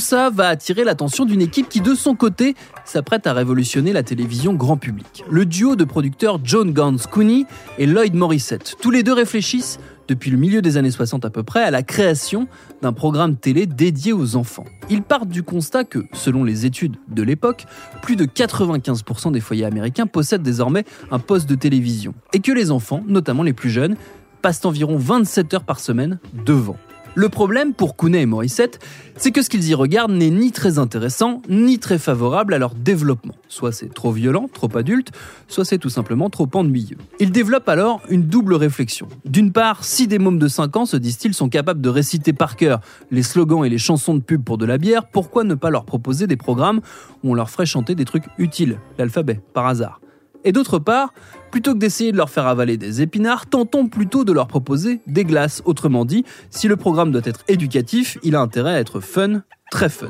Ça 0.00 0.30
va 0.30 0.48
attirer 0.48 0.82
l'attention 0.82 1.24
d'une 1.24 1.40
équipe 1.40 1.68
qui, 1.68 1.80
de 1.80 1.94
son 1.94 2.16
côté, 2.16 2.56
s'apprête 2.84 3.26
à 3.26 3.32
révolutionner 3.32 3.92
la 3.92 4.02
télévision 4.02 4.54
grand 4.54 4.76
public. 4.76 5.22
Le 5.30 5.46
duo 5.46 5.76
de 5.76 5.84
producteurs 5.84 6.40
John 6.42 6.72
Gans 6.72 6.96
Cooney 7.10 7.44
et 7.78 7.86
Lloyd 7.86 8.14
Morissette. 8.14 8.76
Tous 8.80 8.90
les 8.90 9.02
deux 9.02 9.12
réfléchissent, 9.12 9.78
depuis 10.08 10.32
le 10.32 10.38
milieu 10.38 10.60
des 10.60 10.76
années 10.76 10.90
60 10.90 11.24
à 11.24 11.30
peu 11.30 11.44
près, 11.44 11.62
à 11.62 11.70
la 11.70 11.84
création 11.84 12.48
d'un 12.82 12.92
programme 12.92 13.36
télé 13.36 13.66
dédié 13.66 14.12
aux 14.12 14.34
enfants. 14.34 14.64
Ils 14.88 15.02
partent 15.02 15.28
du 15.28 15.44
constat 15.44 15.84
que, 15.84 16.04
selon 16.12 16.42
les 16.42 16.66
études 16.66 16.96
de 17.08 17.22
l'époque, 17.22 17.66
plus 18.02 18.16
de 18.16 18.24
95% 18.24 19.30
des 19.30 19.40
foyers 19.40 19.66
américains 19.66 20.08
possèdent 20.08 20.42
désormais 20.42 20.84
un 21.12 21.20
poste 21.20 21.48
de 21.48 21.54
télévision. 21.54 22.12
Et 22.32 22.40
que 22.40 22.50
les 22.50 22.72
enfants, 22.72 23.04
notamment 23.06 23.44
les 23.44 23.52
plus 23.52 23.70
jeunes, 23.70 23.96
passent 24.42 24.64
environ 24.64 24.96
27 24.96 25.54
heures 25.54 25.64
par 25.64 25.78
semaine 25.78 26.18
devant. 26.44 26.76
Le 27.16 27.28
problème 27.28 27.74
pour 27.74 27.96
Kounet 27.96 28.22
et 28.22 28.26
Morissette, 28.26 28.78
c'est 29.16 29.32
que 29.32 29.42
ce 29.42 29.50
qu'ils 29.50 29.68
y 29.68 29.74
regardent 29.74 30.12
n'est 30.12 30.30
ni 30.30 30.52
très 30.52 30.78
intéressant, 30.78 31.42
ni 31.48 31.80
très 31.80 31.98
favorable 31.98 32.54
à 32.54 32.58
leur 32.58 32.72
développement. 32.74 33.34
Soit 33.48 33.72
c'est 33.72 33.92
trop 33.92 34.12
violent, 34.12 34.48
trop 34.52 34.74
adulte, 34.76 35.10
soit 35.48 35.64
c'est 35.64 35.78
tout 35.78 35.88
simplement 35.88 36.30
trop 36.30 36.48
ennuyeux. 36.54 36.98
Ils 37.18 37.32
développent 37.32 37.68
alors 37.68 38.00
une 38.10 38.22
double 38.22 38.54
réflexion. 38.54 39.08
D'une 39.24 39.50
part, 39.50 39.84
si 39.84 40.06
des 40.06 40.20
mômes 40.20 40.38
de 40.38 40.46
5 40.46 40.76
ans, 40.76 40.86
se 40.86 40.96
disent-ils, 40.96 41.34
sont 41.34 41.48
capables 41.48 41.80
de 41.80 41.88
réciter 41.88 42.32
par 42.32 42.54
cœur 42.54 42.80
les 43.10 43.24
slogans 43.24 43.64
et 43.64 43.68
les 43.68 43.78
chansons 43.78 44.14
de 44.14 44.20
pub 44.20 44.44
pour 44.44 44.56
de 44.56 44.64
la 44.64 44.78
bière, 44.78 45.08
pourquoi 45.08 45.42
ne 45.42 45.54
pas 45.54 45.70
leur 45.70 45.84
proposer 45.84 46.28
des 46.28 46.36
programmes 46.36 46.80
où 47.24 47.32
on 47.32 47.34
leur 47.34 47.50
ferait 47.50 47.66
chanter 47.66 47.96
des 47.96 48.04
trucs 48.04 48.24
utiles, 48.38 48.78
l'alphabet, 48.98 49.40
par 49.52 49.66
hasard? 49.66 50.00
Et 50.44 50.52
d'autre 50.52 50.78
part, 50.78 51.12
plutôt 51.50 51.74
que 51.74 51.78
d'essayer 51.78 52.12
de 52.12 52.16
leur 52.16 52.30
faire 52.30 52.46
avaler 52.46 52.76
des 52.76 53.02
épinards, 53.02 53.46
tentons 53.46 53.88
plutôt 53.88 54.24
de 54.24 54.32
leur 54.32 54.46
proposer 54.46 55.00
des 55.06 55.24
glaces. 55.24 55.62
Autrement 55.64 56.04
dit, 56.04 56.24
si 56.50 56.68
le 56.68 56.76
programme 56.76 57.12
doit 57.12 57.22
être 57.24 57.40
éducatif, 57.48 58.18
il 58.22 58.36
a 58.36 58.40
intérêt 58.40 58.74
à 58.74 58.80
être 58.80 59.00
fun, 59.00 59.42
très 59.70 59.88
fun. 59.88 60.08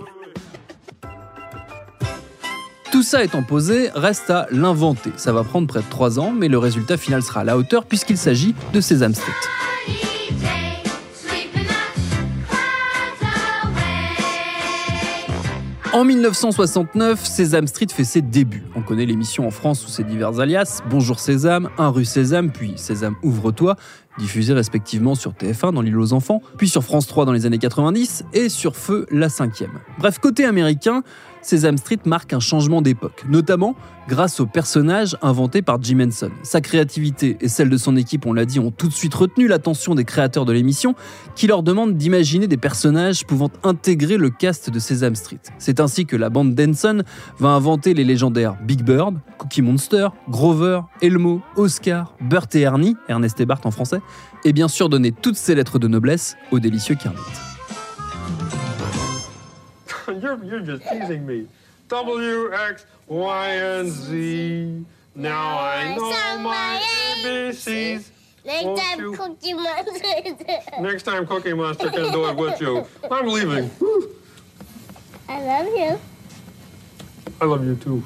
Tout 2.93 3.05
ça 3.05 3.23
étant 3.23 3.45
posé, 3.45 3.89
reste 3.95 4.31
à 4.31 4.49
l'inventer. 4.51 5.13
Ça 5.17 5.33
va 5.33 5.45
prendre 5.45 5.69
près 5.69 5.81
de 5.81 5.89
3 5.89 6.19
ans, 6.19 6.33
mais 6.33 6.49
le 6.49 6.59
résultat 6.59 6.97
final 6.97 7.23
sera 7.23 7.41
à 7.41 7.45
la 7.45 7.57
hauteur 7.57 7.85
puisqu'il 7.85 8.19
s'agit 8.19 8.55
de 8.73 8.81
Sesame 8.81 9.15
Street. 9.15 9.33
En 15.93 16.05
1969, 16.05 17.27
Sesame 17.27 17.67
Street 17.67 17.89
fait 17.93 18.05
ses 18.05 18.23
débuts. 18.23 18.63
On 18.77 18.81
connaît 18.81 19.07
l'émission 19.07 19.49
en 19.49 19.51
France 19.51 19.81
sous 19.81 19.89
ses 19.89 20.05
divers 20.05 20.39
alias 20.39 20.83
Bonjour 20.89 21.19
Sésame, 21.19 21.69
Un 21.79 21.89
rue 21.89 22.05
Sésame, 22.05 22.53
puis 22.53 22.75
Sésame 22.77 23.17
ouvre-toi, 23.25 23.75
diffusés 24.17 24.53
respectivement 24.53 25.17
sur 25.17 25.33
TF1 25.33 25.73
dans 25.73 25.83
l'île 25.83 25.99
aux 25.99 26.13
enfants, 26.13 26.43
puis 26.57 26.69
sur 26.69 26.85
France 26.85 27.09
3 27.09 27.25
dans 27.25 27.33
les 27.33 27.45
années 27.45 27.59
90 27.59 28.25
et 28.35 28.49
sur 28.49 28.77
Feu 28.77 29.05
la 29.11 29.29
cinquième. 29.29 29.81
Bref, 29.99 30.21
côté 30.21 30.45
américain, 30.45 31.03
Sesame 31.43 31.79
Street 31.79 32.01
marque 32.05 32.33
un 32.33 32.41
changement 32.41 32.83
d'époque, 32.83 33.25
notamment 33.29 33.75
grâce 34.09 34.41
au 34.41 34.47
personnage 34.47 35.17
inventé 35.23 35.63
par 35.63 35.81
Jim 35.83 36.01
Henson. 36.01 36.31
Sa 36.43 36.61
créativité 36.61 37.37
et 37.41 37.49
celle 37.49 37.71
de 37.71 37.77
son 37.77 37.97
équipe, 37.97 38.27
on 38.27 38.33
l'a 38.33 38.45
dit, 38.45 38.59
ont 38.59 38.71
tout 38.71 38.89
de 38.89 38.93
suite 38.93 39.15
retenu 39.15 39.47
l'attention 39.47 39.95
des 39.95 40.05
créateurs 40.05 40.45
de 40.45 40.53
l'émission, 40.53 40.95
qui 41.37 41.47
leur 41.47 41.63
demandent 41.63 41.97
d'imaginer 41.97 42.49
des 42.49 42.57
personnages 42.57 43.25
pouvant 43.25 43.51
intégrer 43.63 44.17
le 44.17 44.31
cast 44.31 44.71
de 44.71 44.79
Sesame 44.79 45.15
Street. 45.15 45.41
C'est 45.59 45.81
ainsi 45.81 46.07
que 46.07 46.17
la 46.17 46.29
bande 46.29 46.55
d'Henson 46.55 47.03
va 47.39 47.51
inventer 47.51 47.95
les 47.95 48.05
légendaires 48.05 48.57
Big 48.63 48.83
Bird, 48.83 49.19
Cookie 49.39 49.63
Monster, 49.63 50.09
Grover, 50.29 50.81
Elmo, 51.03 51.41
Oscar, 51.57 52.15
Burt 52.21 52.55
et 52.55 52.63
Ernie, 52.63 52.97
Ernest 53.09 53.41
et 53.41 53.47
Bart 53.47 53.61
en 53.65 53.71
français, 53.71 54.01
et 54.45 54.53
bien 54.53 54.69
sûr 54.69 54.89
donner 54.89 55.13
toutes 55.13 55.37
ces 55.37 55.55
lettres 55.55 55.79
de 55.79 55.89
noblesse 55.89 56.37
au 56.51 56.59
délicieux 56.59 56.97
Kermit. 56.97 57.50
You're, 60.23 60.43
you're 60.45 60.61
just 60.61 60.83
teasing 60.89 61.27
me. 61.27 61.47
W, 61.89 62.53
X, 62.53 62.87
Y, 63.07 63.49
and 63.49 63.91
Z. 63.91 64.85
Now 65.15 65.59
I 65.59 65.95
know 65.97 66.39
my 66.43 66.81
ABCs. 67.25 68.11
Next 68.45 68.65
Won't 68.65 68.81
time, 68.81 69.01
you- 69.01 69.13
Cookie 69.13 69.55
Monster. 69.55 70.81
Next 70.81 71.03
time 71.03 71.27
Cookie 71.27 71.53
Monster 71.53 71.91
can 71.91 72.11
do 72.13 72.25
it 72.27 72.37
with 72.37 72.61
you. 72.61 72.87
I'm 73.11 73.27
leaving. 73.27 73.71
I 75.29 75.45
love 75.45 75.67
you. 75.67 75.99
I 77.41 77.45
love 77.45 77.65
you 77.67 77.75
too. 77.77 78.03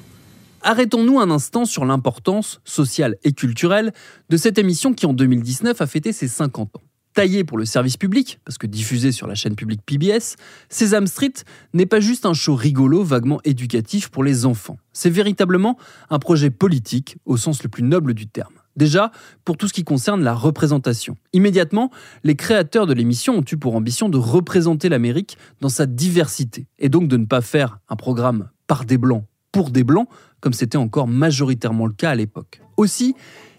Arrêtons-nous 0.62 1.20
un 1.20 1.30
instant 1.30 1.66
sur 1.66 1.84
l'importance 1.84 2.60
sociale 2.64 3.16
et 3.22 3.32
culturelle 3.32 3.92
de 4.30 4.36
cette 4.38 4.56
émission 4.58 4.94
qui 4.94 5.04
en 5.06 5.12
2019 5.12 5.80
a 5.80 5.86
fêté 5.86 6.12
ses 6.12 6.26
50 6.26 6.76
ans. 6.76 6.80
Taillée 7.14 7.44
pour 7.44 7.58
le 7.58 7.64
service 7.64 7.96
public, 7.96 8.40
parce 8.44 8.58
que 8.58 8.66
diffusée 8.66 9.12
sur 9.12 9.28
la 9.28 9.36
chaîne 9.36 9.54
publique 9.54 9.82
PBS, 9.86 10.34
Sesame 10.68 11.06
Street 11.06 11.32
n'est 11.72 11.86
pas 11.86 12.00
juste 12.00 12.26
un 12.26 12.34
show 12.34 12.56
rigolo 12.56 13.04
vaguement 13.04 13.40
éducatif 13.44 14.08
pour 14.08 14.24
les 14.24 14.46
enfants. 14.46 14.78
C'est 14.92 15.10
véritablement 15.10 15.78
un 16.10 16.18
projet 16.18 16.50
politique 16.50 17.16
au 17.24 17.36
sens 17.36 17.62
le 17.62 17.68
plus 17.68 17.84
noble 17.84 18.14
du 18.14 18.26
terme. 18.26 18.54
Déjà, 18.74 19.12
pour 19.44 19.56
tout 19.56 19.68
ce 19.68 19.72
qui 19.72 19.84
concerne 19.84 20.24
la 20.24 20.34
représentation. 20.34 21.16
Immédiatement, 21.32 21.92
les 22.24 22.34
créateurs 22.34 22.86
de 22.86 22.94
l'émission 22.94 23.38
ont 23.38 23.44
eu 23.48 23.56
pour 23.56 23.76
ambition 23.76 24.08
de 24.08 24.18
représenter 24.18 24.88
l'Amérique 24.88 25.38
dans 25.60 25.68
sa 25.68 25.86
diversité, 25.86 26.66
et 26.80 26.88
donc 26.88 27.06
de 27.06 27.16
ne 27.16 27.26
pas 27.26 27.42
faire 27.42 27.78
un 27.88 27.94
programme 27.94 28.50
par 28.66 28.84
des 28.84 28.98
blancs 28.98 29.24
pour 29.52 29.70
des 29.70 29.84
blancs, 29.84 30.08
comme 30.40 30.52
c'était 30.52 30.78
encore 30.78 31.06
majoritairement 31.06 31.86
le 31.86 31.92
cas 31.92 32.10
à 32.10 32.14
l'époque. 32.16 32.60
Aussi, 32.76 33.14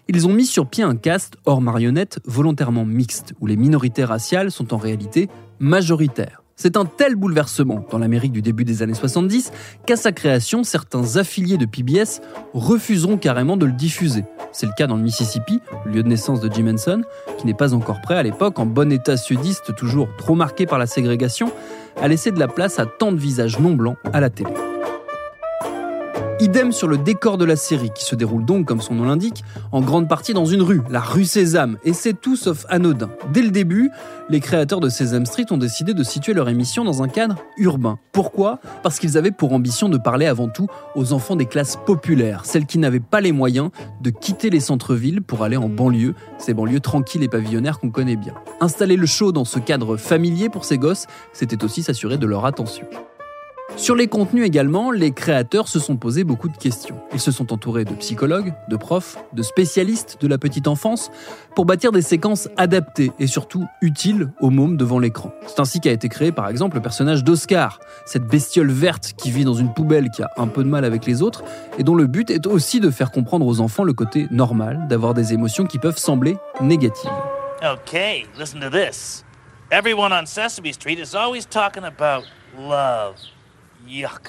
ils 0.08 0.26
ont 0.26 0.32
mis 0.32 0.46
sur 0.46 0.68
pied 0.68 0.84
un 0.84 0.96
cast 0.96 1.36
hors 1.44 1.60
marionnette 1.60 2.20
volontairement 2.24 2.84
mixte, 2.84 3.34
où 3.40 3.46
les 3.46 3.56
minorités 3.56 4.04
raciales 4.04 4.50
sont 4.50 4.72
en 4.72 4.76
réalité 4.76 5.28
majoritaires. 5.58 6.42
C'est 6.58 6.78
un 6.78 6.86
tel 6.86 7.16
bouleversement 7.16 7.84
dans 7.90 7.98
l'Amérique 7.98 8.32
du 8.32 8.40
début 8.40 8.64
des 8.64 8.82
années 8.82 8.94
70 8.94 9.52
qu'à 9.84 9.96
sa 9.96 10.10
création, 10.12 10.64
certains 10.64 11.16
affiliés 11.16 11.58
de 11.58 11.66
PBS 11.66 12.22
refuseront 12.54 13.18
carrément 13.18 13.58
de 13.58 13.66
le 13.66 13.72
diffuser. 13.72 14.24
C'est 14.52 14.64
le 14.64 14.72
cas 14.74 14.86
dans 14.86 14.96
le 14.96 15.02
Mississippi, 15.02 15.60
lieu 15.84 16.02
de 16.02 16.08
naissance 16.08 16.40
de 16.40 16.50
Jim 16.50 16.66
Henson, 16.72 17.02
qui 17.36 17.46
n'est 17.46 17.52
pas 17.52 17.74
encore 17.74 18.00
prêt 18.00 18.16
à 18.16 18.22
l'époque, 18.22 18.58
en 18.58 18.64
bon 18.64 18.90
état 18.90 19.18
sudiste, 19.18 19.74
toujours 19.76 20.08
trop 20.16 20.34
marqué 20.34 20.64
par 20.64 20.78
la 20.78 20.86
ségrégation, 20.86 21.52
à 22.00 22.08
laisser 22.08 22.30
de 22.30 22.38
la 22.38 22.48
place 22.48 22.78
à 22.78 22.86
tant 22.86 23.12
de 23.12 23.18
visages 23.18 23.58
non 23.58 23.74
blancs 23.74 23.98
à 24.14 24.20
la 24.20 24.30
télé. 24.30 24.52
Idem 26.38 26.70
sur 26.70 26.86
le 26.86 26.98
décor 26.98 27.38
de 27.38 27.46
la 27.46 27.56
série, 27.56 27.90
qui 27.94 28.04
se 28.04 28.14
déroule 28.14 28.44
donc, 28.44 28.66
comme 28.66 28.82
son 28.82 28.94
nom 28.94 29.04
l'indique, 29.04 29.42
en 29.72 29.80
grande 29.80 30.06
partie 30.06 30.34
dans 30.34 30.44
une 30.44 30.60
rue, 30.60 30.82
la 30.90 31.00
rue 31.00 31.24
Sésame, 31.24 31.78
et 31.82 31.94
c'est 31.94 32.12
tout 32.12 32.36
sauf 32.36 32.66
anodin. 32.68 33.08
Dès 33.32 33.40
le 33.40 33.50
début, 33.50 33.90
les 34.28 34.40
créateurs 34.40 34.80
de 34.80 34.90
Sesame 34.90 35.24
Street 35.24 35.46
ont 35.50 35.56
décidé 35.56 35.94
de 35.94 36.02
situer 36.02 36.34
leur 36.34 36.50
émission 36.50 36.84
dans 36.84 37.02
un 37.02 37.08
cadre 37.08 37.36
urbain. 37.56 37.98
Pourquoi? 38.12 38.60
Parce 38.82 38.98
qu'ils 38.98 39.16
avaient 39.16 39.30
pour 39.30 39.54
ambition 39.54 39.88
de 39.88 39.96
parler 39.96 40.26
avant 40.26 40.48
tout 40.48 40.66
aux 40.94 41.14
enfants 41.14 41.36
des 41.36 41.46
classes 41.46 41.78
populaires, 41.86 42.44
celles 42.44 42.66
qui 42.66 42.76
n'avaient 42.76 43.00
pas 43.00 43.22
les 43.22 43.32
moyens 43.32 43.70
de 44.02 44.10
quitter 44.10 44.50
les 44.50 44.60
centres-villes 44.60 45.22
pour 45.22 45.42
aller 45.42 45.56
en 45.56 45.70
banlieue, 45.70 46.14
ces 46.36 46.52
banlieues 46.52 46.80
tranquilles 46.80 47.22
et 47.22 47.28
pavillonnaires 47.28 47.78
qu'on 47.78 47.90
connaît 47.90 48.16
bien. 48.16 48.34
Installer 48.60 48.96
le 48.96 49.06
show 49.06 49.32
dans 49.32 49.46
ce 49.46 49.58
cadre 49.58 49.96
familier 49.96 50.50
pour 50.50 50.66
ces 50.66 50.76
gosses, 50.76 51.06
c'était 51.32 51.64
aussi 51.64 51.82
s'assurer 51.82 52.18
de 52.18 52.26
leur 52.26 52.44
attention. 52.44 52.84
Sur 53.76 53.94
les 53.94 54.08
contenus 54.08 54.46
également, 54.46 54.90
les 54.90 55.12
créateurs 55.12 55.68
se 55.68 55.78
sont 55.78 55.98
posé 55.98 56.24
beaucoup 56.24 56.48
de 56.48 56.56
questions. 56.56 56.98
Ils 57.12 57.20
se 57.20 57.30
sont 57.30 57.52
entourés 57.52 57.84
de 57.84 57.92
psychologues, 57.92 58.54
de 58.68 58.76
profs, 58.76 59.18
de 59.34 59.42
spécialistes 59.42 60.16
de 60.18 60.26
la 60.26 60.38
petite 60.38 60.66
enfance 60.66 61.10
pour 61.54 61.66
bâtir 61.66 61.92
des 61.92 62.00
séquences 62.00 62.48
adaptées 62.56 63.12
et 63.18 63.26
surtout 63.26 63.66
utiles 63.82 64.32
aux 64.40 64.48
mômes 64.48 64.78
devant 64.78 64.98
l'écran. 64.98 65.30
C'est 65.46 65.60
ainsi 65.60 65.80
qu'a 65.80 65.90
été 65.90 66.08
créé 66.08 66.32
par 66.32 66.48
exemple 66.48 66.76
le 66.76 66.82
personnage 66.82 67.22
d'Oscar, 67.22 67.78
cette 68.06 68.26
bestiole 68.26 68.70
verte 68.70 69.12
qui 69.14 69.30
vit 69.30 69.44
dans 69.44 69.52
une 69.52 69.74
poubelle 69.74 70.08
qui 70.08 70.22
a 70.22 70.30
un 70.38 70.46
peu 70.46 70.64
de 70.64 70.70
mal 70.70 70.86
avec 70.86 71.04
les 71.04 71.20
autres 71.20 71.44
et 71.78 71.82
dont 71.82 71.94
le 71.94 72.06
but 72.06 72.30
est 72.30 72.46
aussi 72.46 72.80
de 72.80 72.88
faire 72.88 73.10
comprendre 73.10 73.46
aux 73.46 73.60
enfants 73.60 73.84
le 73.84 73.92
côté 73.92 74.26
normal 74.30 74.86
d'avoir 74.88 75.12
des 75.12 75.34
émotions 75.34 75.66
qui 75.66 75.78
peuvent 75.78 75.98
sembler 75.98 76.38
négatives. 76.62 77.10
Okay, 77.62 78.24
listen 78.38 78.58
to 78.58 78.70
this. 78.70 79.22
Everyone 79.70 80.12
on 80.14 80.24
Sesame 80.24 80.72
Street 80.72 80.98
is 80.98 81.14
always 81.14 81.44
talking 81.44 81.84
about 81.84 82.24
love. 82.58 83.16
Yuck. 83.86 84.28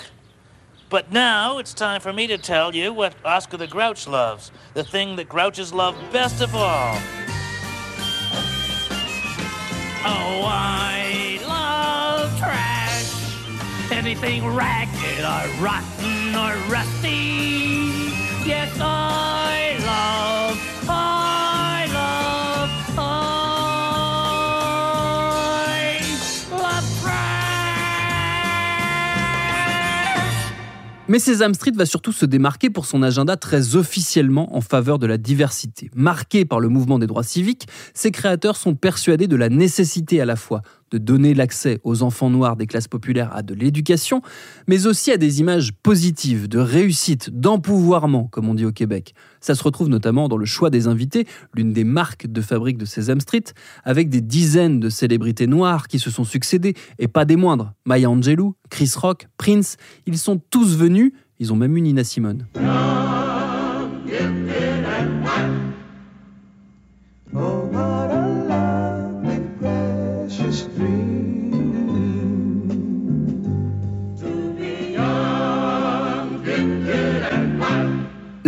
But 0.90 1.12
now 1.12 1.58
it's 1.58 1.74
time 1.74 2.00
for 2.00 2.14
me 2.14 2.28
to 2.28 2.38
tell 2.38 2.74
you 2.74 2.94
what 2.94 3.14
Oscar 3.26 3.58
the 3.58 3.68
Grouch 3.68 4.08
loves. 4.08 4.52
The 4.74 4.84
thing 4.84 5.16
that 5.18 5.28
Grouches 5.28 5.74
love 5.74 5.96
best 6.14 6.42
of 6.42 6.56
all. 6.56 6.96
Oh, 10.06 10.44
I 10.46 11.40
love 11.46 12.38
trash. 12.40 13.92
Anything 13.92 14.46
ragged 14.56 15.20
or 15.20 15.64
rotten 15.64 16.36
or 16.36 16.56
rusty. 16.72 18.14
Yes, 18.48 18.78
I 18.80 19.37
Mais 31.10 31.20
Sesame 31.20 31.54
Street 31.54 31.72
va 31.72 31.86
surtout 31.86 32.12
se 32.12 32.26
démarquer 32.26 32.70
pour 32.70 32.86
son 32.86 33.02
agenda 33.02 33.38
très 33.38 33.78
officiellement 33.78 34.58
en 34.58 34.60
faveur 34.60 35.00
de 35.00 35.08
la 35.08 35.18
diversité. 35.18 35.90
Marqué 35.96 36.44
par 36.44 36.60
le 36.60 36.68
mouvement 36.68 37.00
des 37.00 37.08
droits 37.08 37.24
civiques, 37.24 37.68
ses 37.94 38.12
créateurs 38.12 38.58
sont 38.58 38.76
persuadés 38.76 39.28
de 39.28 39.38
la 39.38 39.48
nécessité 39.48 40.20
à 40.20 40.26
la 40.26 40.36
fois 40.36 40.64
de 40.92 40.98
donner 40.98 41.34
l'accès 41.34 41.80
aux 41.84 42.04
enfants 42.04 42.30
noirs 42.30 42.56
des 42.56 42.68
classes 42.68 42.88
populaires 42.88 43.36
à 43.36 43.42
de 43.42 43.54
l'éducation, 43.54 44.22
mais 44.68 44.88
aussi 44.88 45.12
à 45.12 45.18
des 45.18 45.40
images 45.40 45.74
positives, 45.74 46.48
de 46.48 46.60
réussite, 46.60 47.30
d'empouvoirment, 47.30 48.28
comme 48.30 48.50
on 48.50 48.54
dit 48.54 48.66
au 48.66 48.72
Québec. 48.72 49.14
Ça 49.42 49.56
se 49.56 49.64
retrouve 49.64 49.90
notamment 49.90 50.28
dans 50.28 50.38
le 50.38 50.46
choix 50.46 50.70
des 50.70 50.88
invités, 50.88 51.28
l'une 51.56 51.74
des 51.74 51.84
marques 51.84 52.28
de 52.28 52.42
fabrique 52.42 52.78
de 52.78 52.86
Sesame 52.86 53.20
Street, 53.20 53.44
avec 53.84 54.10
des 54.10 54.22
dizaines 54.22 54.80
de 54.80 54.90
célébrités 54.90 55.48
noires 55.48 55.88
qui 55.88 56.00
se 56.00 56.10
sont 56.10 56.24
succédées, 56.24 56.76
et 57.00 57.08
pas 57.08 57.26
des 57.26 57.36
moindres. 57.36 57.74
Maya 57.86 58.10
Angelou, 58.10 58.56
Chris 58.70 58.94
Rock, 58.96 59.28
Prince, 59.38 59.78
ils 60.06 60.18
sont 60.18 60.42
tous 60.50 60.76
venus, 60.76 61.12
ils 61.40 61.54
ont 61.54 61.56
même 61.56 61.76
eu 61.78 61.82
Nina 61.82 62.04
Simone. 62.04 62.46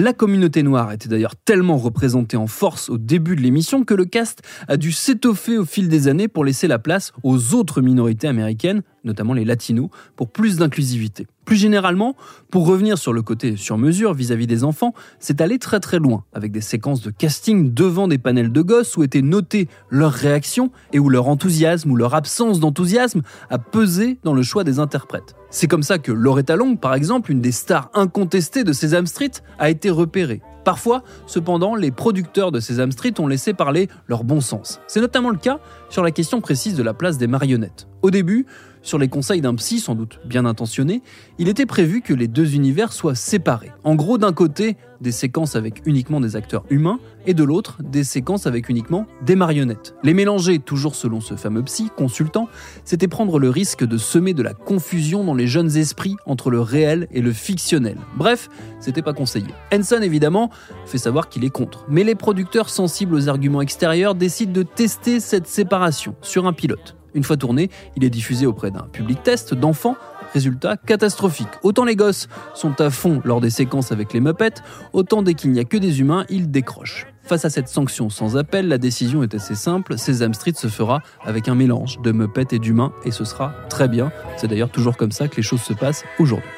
La 0.02 0.14
communauté 0.14 0.64
noire 0.64 0.94
était 0.94 1.10
d'ailleurs 1.10 1.36
tellement 1.36 1.76
représentée 1.76 2.38
en 2.38 2.48
force 2.48 2.90
au 2.90 2.98
début 2.98 3.36
de 3.36 3.42
l'émission 3.42 3.84
que 3.84 3.94
le 3.94 4.06
cast 4.06 4.42
a 4.70 4.78
dû 4.78 4.94
s'étoffer 4.94 5.58
au 5.58 5.66
fil 5.66 5.90
des 5.90 6.08
années 6.08 6.30
pour 6.30 6.46
laisser 6.46 6.70
la 6.70 6.80
place 6.80 7.12
aux 7.22 7.54
autres 7.54 7.82
minorités 7.82 8.30
américaines, 8.30 8.82
notamment 9.04 9.34
les 9.34 9.44
latinos, 9.44 9.90
pour 10.16 10.30
plus 10.30 10.56
d'inclusivité. 10.56 11.28
Plus 11.44 11.58
généralement, 11.58 12.16
pour 12.50 12.66
revenir 12.66 12.98
sur 12.98 13.12
le 13.12 13.22
côté 13.22 13.58
sur 13.58 13.78
mesure 13.78 14.14
vis-à-vis 14.14 14.48
des 14.48 14.64
enfants, 14.64 14.94
c'est 15.20 15.42
allé 15.42 15.60
très 15.60 15.82
très 15.82 16.00
loin, 16.00 16.24
avec 16.32 16.54
des 16.54 16.62
séquences 16.62 17.02
de 17.02 17.12
casting 17.12 17.74
devant 17.74 18.08
des 18.08 18.20
panels 18.20 18.54
de 18.54 18.62
gosses 18.62 18.96
où 18.96 19.04
étaient 19.04 19.22
notées 19.22 19.68
leurs 19.90 20.14
réactions 20.14 20.72
et 20.94 21.00
où 21.00 21.10
leur 21.10 21.28
enthousiasme 21.28 21.92
ou 21.92 21.98
leur 21.98 22.16
absence 22.16 22.62
d'enthousiasme 22.62 23.22
a 23.50 23.58
pesé 23.58 24.18
dans 24.24 24.34
le 24.34 24.44
choix 24.44 24.64
des 24.64 24.80
interprètes. 24.80 25.36
C'est 25.52 25.68
comme 25.68 25.82
ça 25.82 25.98
que 25.98 26.12
Loretta 26.12 26.56
Long, 26.56 26.76
par 26.76 26.94
exemple, 26.94 27.32
une 27.32 27.42
des 27.42 27.52
stars 27.52 27.90
incontestées 27.96 28.64
de 28.64 28.72
Sesame 28.72 29.08
Street, 29.08 29.32
a 29.58 29.72
été 29.72 29.90
repérée. 29.90 30.42
Parfois, 30.64 31.04
cependant, 31.26 31.74
les 31.74 31.90
producteurs 31.90 32.52
de 32.52 32.60
Sesame 32.60 32.92
Street 32.92 33.14
ont 33.18 33.26
laissé 33.26 33.54
parler 33.54 33.88
leur 34.08 34.24
bon 34.24 34.42
sens. 34.42 34.80
C'est 34.86 35.02
notamment 35.02 35.32
le 35.32 35.38
cas 35.38 35.60
sur 35.90 36.04
la 36.04 36.12
question 36.12 36.42
précise 36.42 36.76
de 36.76 36.84
la 36.84 36.94
place 36.94 37.18
des 37.18 37.26
marionnettes. 37.26 37.88
Au 38.04 38.12
début, 38.12 38.46
sur 38.84 39.00
les 39.00 39.08
conseils 39.08 39.42
d'un 39.42 39.56
psy 39.56 39.80
sans 39.80 39.96
doute 39.96 40.20
bien 40.26 40.46
intentionné, 40.46 41.02
il 41.40 41.50
était 41.50 41.66
prévu 41.66 42.02
que 42.02 42.14
les 42.14 42.28
deux 42.28 42.54
univers 42.54 42.94
soient 42.94 43.16
séparés. 43.16 43.72
En 43.84 43.96
gros, 43.96 44.20
d'un 44.20 44.34
côté, 44.34 44.78
des 45.02 45.12
séquences 45.12 45.56
avec 45.56 45.82
uniquement 45.86 46.22
des 46.22 46.36
acteurs 46.36 46.66
humains, 46.70 47.00
et 47.30 47.36
de 47.36 47.44
l'autre, 47.44 47.78
des 47.84 48.04
séquences 48.04 48.48
avec 48.48 48.70
uniquement 48.70 49.06
des 49.24 49.36
marionnettes. 49.36 49.94
Les 50.02 50.16
mélanger, 50.16 50.58
toujours 50.58 50.96
selon 50.96 51.22
ce 51.22 51.36
fameux 51.36 51.62
psy, 51.62 51.92
consultant, 51.96 52.50
c'était 52.86 53.08
prendre 53.08 53.38
le 53.38 53.52
risque 53.52 53.86
de 53.86 54.00
semer 54.00 54.34
de 54.34 54.42
la 54.42 54.56
confusion 54.56 55.24
dans 55.24 55.36
les 55.36 55.46
jeunes 55.46 55.78
esprits 55.78 56.16
entre 56.26 56.50
le 56.50 56.60
réel 56.60 57.08
et 57.12 57.22
le 57.22 57.32
fictionnel. 57.32 57.98
Bref, 58.18 58.50
c'était 58.80 59.04
pas 59.04 59.14
conseillé. 59.14 59.46
Henson, 59.72 60.00
évidemment, 60.02 60.50
fait 60.88 60.98
savoir 60.98 61.30
qu'il 61.30 61.44
est 61.44 61.52
contre, 61.52 61.86
mais 61.88 62.04
les 62.04 62.16
producteurs 62.16 62.68
sensibles 62.68 63.14
aux 63.14 63.30
arguments 63.30 63.62
extérieurs 63.62 64.16
décident 64.16 64.52
de 64.52 64.64
tester 64.64 65.20
cette 65.20 65.46
séparation 65.46 66.16
sur 66.24 66.48
un 66.48 66.54
pilote. 66.54 66.96
Une 67.14 67.24
fois 67.24 67.38
tourné, 67.38 67.70
il 67.96 68.04
est 68.04 68.10
diffusé 68.10 68.46
auprès 68.46 68.72
d'un 68.72 68.88
public 68.92 69.22
test 69.22 69.54
d'enfants. 69.54 69.96
Résultat 70.34 70.78
catastrophique. 70.78 71.48
Autant 71.64 71.86
les 71.86 71.96
gosses 71.96 72.28
sont 72.54 72.80
à 72.82 72.92
fond 72.92 73.20
lors 73.26 73.42
des 73.42 73.50
séquences 73.50 73.92
avec 73.92 74.14
les 74.14 74.20
Muppets, 74.20 74.62
autant 74.94 75.24
dès 75.24 75.34
qu'il 75.34 75.52
n'y 75.52 75.60
a 75.60 75.64
que 75.64 75.78
des 75.78 76.02
humains, 76.02 76.26
ils 76.30 76.52
décrochent. 76.52 77.08
Face 77.30 77.46
à 77.46 77.52
cette 77.52 77.68
sanction 77.68 78.10
sans 78.10 78.38
appel, 78.38 78.68
la 78.68 78.80
décision 78.80 79.22
est 79.22 79.36
assez 79.36 79.54
simple. 79.54 80.00
Sesame 80.00 80.34
Street 80.34 80.56
se 80.56 80.66
fera 80.66 81.04
avec 81.24 81.48
un 81.48 81.54
mélange 81.54 82.02
de 82.02 82.12
Muppets 82.12 82.56
et 82.56 82.58
d'humains 82.58 82.92
et 83.06 83.12
ce 83.12 83.24
sera 83.24 83.54
très 83.70 83.88
bien. 83.88 84.12
C'est 84.36 84.48
d'ailleurs 84.48 84.72
toujours 84.72 84.98
comme 84.98 85.12
ça 85.12 85.28
que 85.28 85.36
les 85.36 85.44
choses 85.44 85.62
se 85.62 85.74
passent 85.74 86.06
aujourd'hui. 86.18 86.50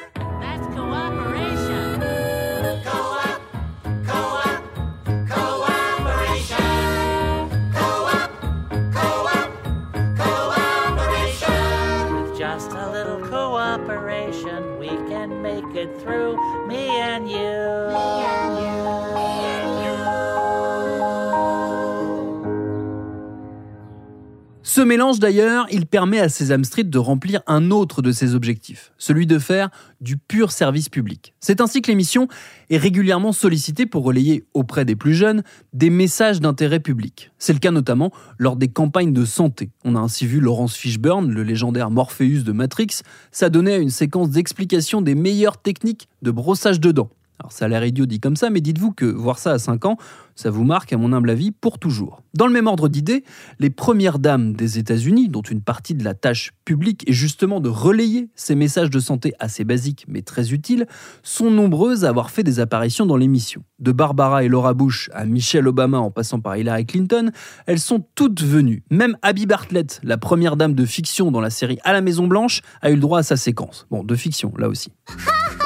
Ce 24.82 24.84
mélange 24.84 25.20
d'ailleurs, 25.20 25.68
il 25.70 25.86
permet 25.86 26.18
à 26.18 26.28
Sesame 26.28 26.64
Street 26.64 26.82
de 26.82 26.98
remplir 26.98 27.42
un 27.46 27.70
autre 27.70 28.02
de 28.02 28.10
ses 28.10 28.34
objectifs, 28.34 28.92
celui 28.98 29.28
de 29.28 29.38
faire 29.38 29.70
du 30.00 30.16
pur 30.16 30.50
service 30.50 30.88
public. 30.88 31.34
C'est 31.38 31.60
ainsi 31.60 31.82
que 31.82 31.88
l'émission 31.92 32.26
est 32.68 32.78
régulièrement 32.78 33.30
sollicitée 33.30 33.86
pour 33.86 34.02
relayer 34.02 34.44
auprès 34.54 34.84
des 34.84 34.96
plus 34.96 35.14
jeunes 35.14 35.44
des 35.72 35.88
messages 35.88 36.40
d'intérêt 36.40 36.80
public. 36.80 37.30
C'est 37.38 37.52
le 37.52 37.60
cas 37.60 37.70
notamment 37.70 38.10
lors 38.38 38.56
des 38.56 38.66
campagnes 38.66 39.12
de 39.12 39.24
santé. 39.24 39.70
On 39.84 39.94
a 39.94 40.00
ainsi 40.00 40.26
vu 40.26 40.40
Laurence 40.40 40.74
Fishburne, 40.74 41.30
le 41.30 41.44
légendaire 41.44 41.92
Morpheus 41.92 42.42
de 42.42 42.50
Matrix, 42.50 43.02
s'adonner 43.30 43.74
à 43.74 43.78
une 43.78 43.88
séquence 43.88 44.30
d'explication 44.30 45.00
des 45.00 45.14
meilleures 45.14 45.58
techniques 45.58 46.08
de 46.22 46.32
brossage 46.32 46.80
de 46.80 46.90
dents. 46.90 47.10
Alors 47.42 47.50
ça 47.50 47.64
a 47.64 47.68
l'air 47.68 47.84
idiot 47.84 48.06
dit 48.06 48.20
comme 48.20 48.36
ça, 48.36 48.50
mais 48.50 48.60
dites-vous 48.60 48.92
que 48.92 49.04
voir 49.04 49.36
ça 49.40 49.50
à 49.50 49.58
5 49.58 49.84
ans, 49.84 49.96
ça 50.36 50.48
vous 50.48 50.62
marque 50.62 50.92
à 50.92 50.96
mon 50.96 51.12
humble 51.12 51.28
avis 51.28 51.50
pour 51.50 51.80
toujours. 51.80 52.22
Dans 52.34 52.46
le 52.46 52.52
même 52.52 52.68
ordre 52.68 52.88
d'idées, 52.88 53.24
les 53.58 53.68
premières 53.68 54.20
dames 54.20 54.52
des 54.52 54.78
États-Unis, 54.78 55.28
dont 55.28 55.42
une 55.42 55.60
partie 55.60 55.94
de 55.94 56.04
la 56.04 56.14
tâche 56.14 56.52
publique 56.64 57.02
est 57.08 57.12
justement 57.12 57.58
de 57.58 57.68
relayer 57.68 58.30
ces 58.36 58.54
messages 58.54 58.90
de 58.90 59.00
santé 59.00 59.34
assez 59.40 59.64
basiques 59.64 60.04
mais 60.06 60.22
très 60.22 60.52
utiles, 60.52 60.86
sont 61.24 61.50
nombreuses 61.50 62.04
à 62.04 62.10
avoir 62.10 62.30
fait 62.30 62.44
des 62.44 62.60
apparitions 62.60 63.06
dans 63.06 63.16
l'émission. 63.16 63.64
De 63.80 63.90
Barbara 63.90 64.44
et 64.44 64.48
Laura 64.48 64.72
Bush 64.72 65.10
à 65.12 65.24
Michelle 65.24 65.66
Obama 65.66 65.98
en 65.98 66.12
passant 66.12 66.38
par 66.38 66.56
Hillary 66.56 66.86
Clinton, 66.86 67.32
elles 67.66 67.80
sont 67.80 68.04
toutes 68.14 68.40
venues. 68.40 68.84
Même 68.88 69.16
Abby 69.22 69.46
Bartlett, 69.46 70.00
la 70.04 70.16
première 70.16 70.56
dame 70.56 70.74
de 70.74 70.84
fiction 70.84 71.32
dans 71.32 71.40
la 71.40 71.50
série 71.50 71.80
À 71.82 71.92
la 71.92 72.02
Maison 72.02 72.28
Blanche, 72.28 72.60
a 72.82 72.90
eu 72.92 72.94
le 72.94 73.00
droit 73.00 73.18
à 73.18 73.24
sa 73.24 73.36
séquence. 73.36 73.88
Bon, 73.90 74.04
de 74.04 74.14
fiction 74.14 74.52
là 74.56 74.68
aussi. 74.68 74.92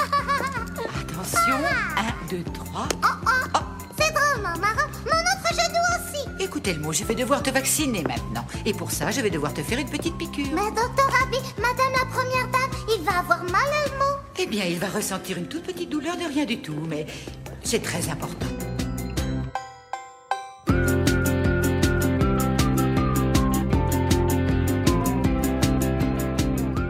Attention, 2.27 2.39
1, 2.39 2.45
2, 2.45 2.45
3. 2.53 2.89
Oh, 3.03 3.59
C'est 3.99 4.13
drôlement 4.13 4.59
marrant. 4.59 4.89
Mon 5.05 5.11
autre 5.11 5.51
genou 5.51 5.81
aussi. 5.95 6.43
Écoutez 6.45 6.75
le 6.75 6.81
mot, 6.81 6.93
je 6.93 7.05
vais 7.05 7.15
devoir 7.15 7.43
te 7.43 7.51
vacciner 7.51 8.03
maintenant. 8.03 8.45
Et 8.65 8.73
pour 8.73 8.91
ça, 8.91 9.11
je 9.11 9.21
vais 9.21 9.31
devoir 9.31 9.55
te 9.55 9.63
faire 9.63 9.79
une 9.79 9.89
petite 9.89 10.17
piqûre. 10.17 10.47
Mais 10.53 10.71
docteur 10.71 11.11
Abby, 11.23 11.39
madame 11.59 11.93
la 11.99 12.07
première 12.07 12.49
dame, 12.51 12.81
il 12.97 13.05
va 13.05 13.19
avoir 13.21 13.43
mal 13.45 13.55
à 13.55 13.89
le 13.91 13.99
mot. 13.99 14.17
Eh 14.39 14.47
bien, 14.47 14.65
il 14.65 14.79
va 14.79 14.89
ressentir 14.89 15.39
une 15.39 15.47
toute 15.47 15.63
petite 15.63 15.91
douleur 15.91 16.17
de 16.17 16.25
rien 16.25 16.45
du 16.45 16.61
tout, 16.61 16.77
mais 16.89 17.07
c'est 17.63 17.83
très 17.83 18.09
important. 18.09 18.47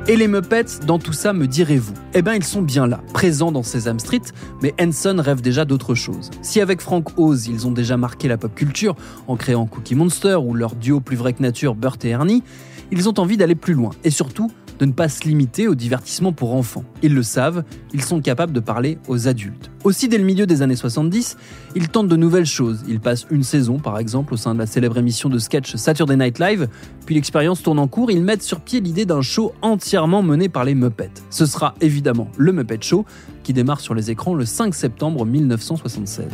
Et 0.08 0.14
les 0.14 0.28
Muppets, 0.28 0.86
dans 0.86 1.00
tout 1.00 1.12
ça, 1.12 1.32
me 1.32 1.48
direz-vous? 1.48 1.92
Eh 2.14 2.22
bien, 2.22 2.34
ils 2.34 2.44
sont 2.44 2.62
bien 2.62 2.86
là, 2.86 3.00
présents 3.12 3.50
dans 3.50 3.64
Sesame 3.64 3.98
Street, 3.98 4.22
mais 4.62 4.72
Henson 4.80 5.16
rêve 5.18 5.40
déjà 5.40 5.64
d'autre 5.64 5.96
chose. 5.96 6.30
Si 6.42 6.60
avec 6.60 6.80
Frank 6.80 7.18
Oz, 7.18 7.48
ils 7.48 7.66
ont 7.66 7.72
déjà 7.72 7.96
marqué 7.96 8.28
la 8.28 8.38
pop 8.38 8.54
culture 8.54 8.94
en 9.26 9.34
créant 9.34 9.66
Cookie 9.66 9.96
Monster 9.96 10.36
ou 10.36 10.54
leur 10.54 10.76
duo 10.76 11.00
plus 11.00 11.16
vrai 11.16 11.32
que 11.32 11.42
nature 11.42 11.74
Burt 11.74 12.04
et 12.04 12.10
Ernie, 12.10 12.44
ils 12.92 13.08
ont 13.08 13.18
envie 13.18 13.36
d'aller 13.36 13.56
plus 13.56 13.74
loin 13.74 13.90
et 14.04 14.10
surtout 14.10 14.52
de 14.78 14.84
ne 14.84 14.92
pas 14.92 15.08
se 15.08 15.24
limiter 15.24 15.68
au 15.68 15.74
divertissement 15.74 16.32
pour 16.32 16.54
enfants. 16.54 16.84
Ils 17.02 17.14
le 17.14 17.22
savent, 17.22 17.64
ils 17.92 18.02
sont 18.02 18.20
capables 18.20 18.52
de 18.52 18.60
parler 18.60 18.98
aux 19.08 19.28
adultes. 19.28 19.70
Aussi, 19.84 20.08
dès 20.08 20.18
le 20.18 20.24
milieu 20.24 20.46
des 20.46 20.62
années 20.62 20.76
70, 20.76 21.36
ils 21.74 21.88
tentent 21.88 22.08
de 22.08 22.16
nouvelles 22.16 22.46
choses. 22.46 22.82
Ils 22.88 23.00
passent 23.00 23.26
une 23.30 23.42
saison, 23.42 23.78
par 23.78 23.98
exemple, 23.98 24.34
au 24.34 24.36
sein 24.36 24.54
de 24.54 24.58
la 24.58 24.66
célèbre 24.66 24.98
émission 24.98 25.28
de 25.28 25.38
sketch 25.38 25.76
Saturday 25.76 26.16
Night 26.16 26.38
Live, 26.38 26.68
puis 27.04 27.14
l'expérience 27.14 27.62
tourne 27.62 27.78
en 27.78 27.88
cours, 27.88 28.10
ils 28.10 28.22
mettent 28.22 28.42
sur 28.42 28.60
pied 28.60 28.80
l'idée 28.80 29.06
d'un 29.06 29.22
show 29.22 29.52
entièrement 29.62 30.22
mené 30.22 30.48
par 30.48 30.64
les 30.64 30.74
Muppets. 30.74 31.10
Ce 31.30 31.46
sera 31.46 31.74
évidemment 31.80 32.28
le 32.36 32.52
Muppet 32.52 32.78
Show, 32.80 33.04
qui 33.42 33.52
démarre 33.52 33.80
sur 33.80 33.94
les 33.94 34.10
écrans 34.10 34.34
le 34.34 34.44
5 34.44 34.74
septembre 34.74 35.24
1976. 35.24 36.26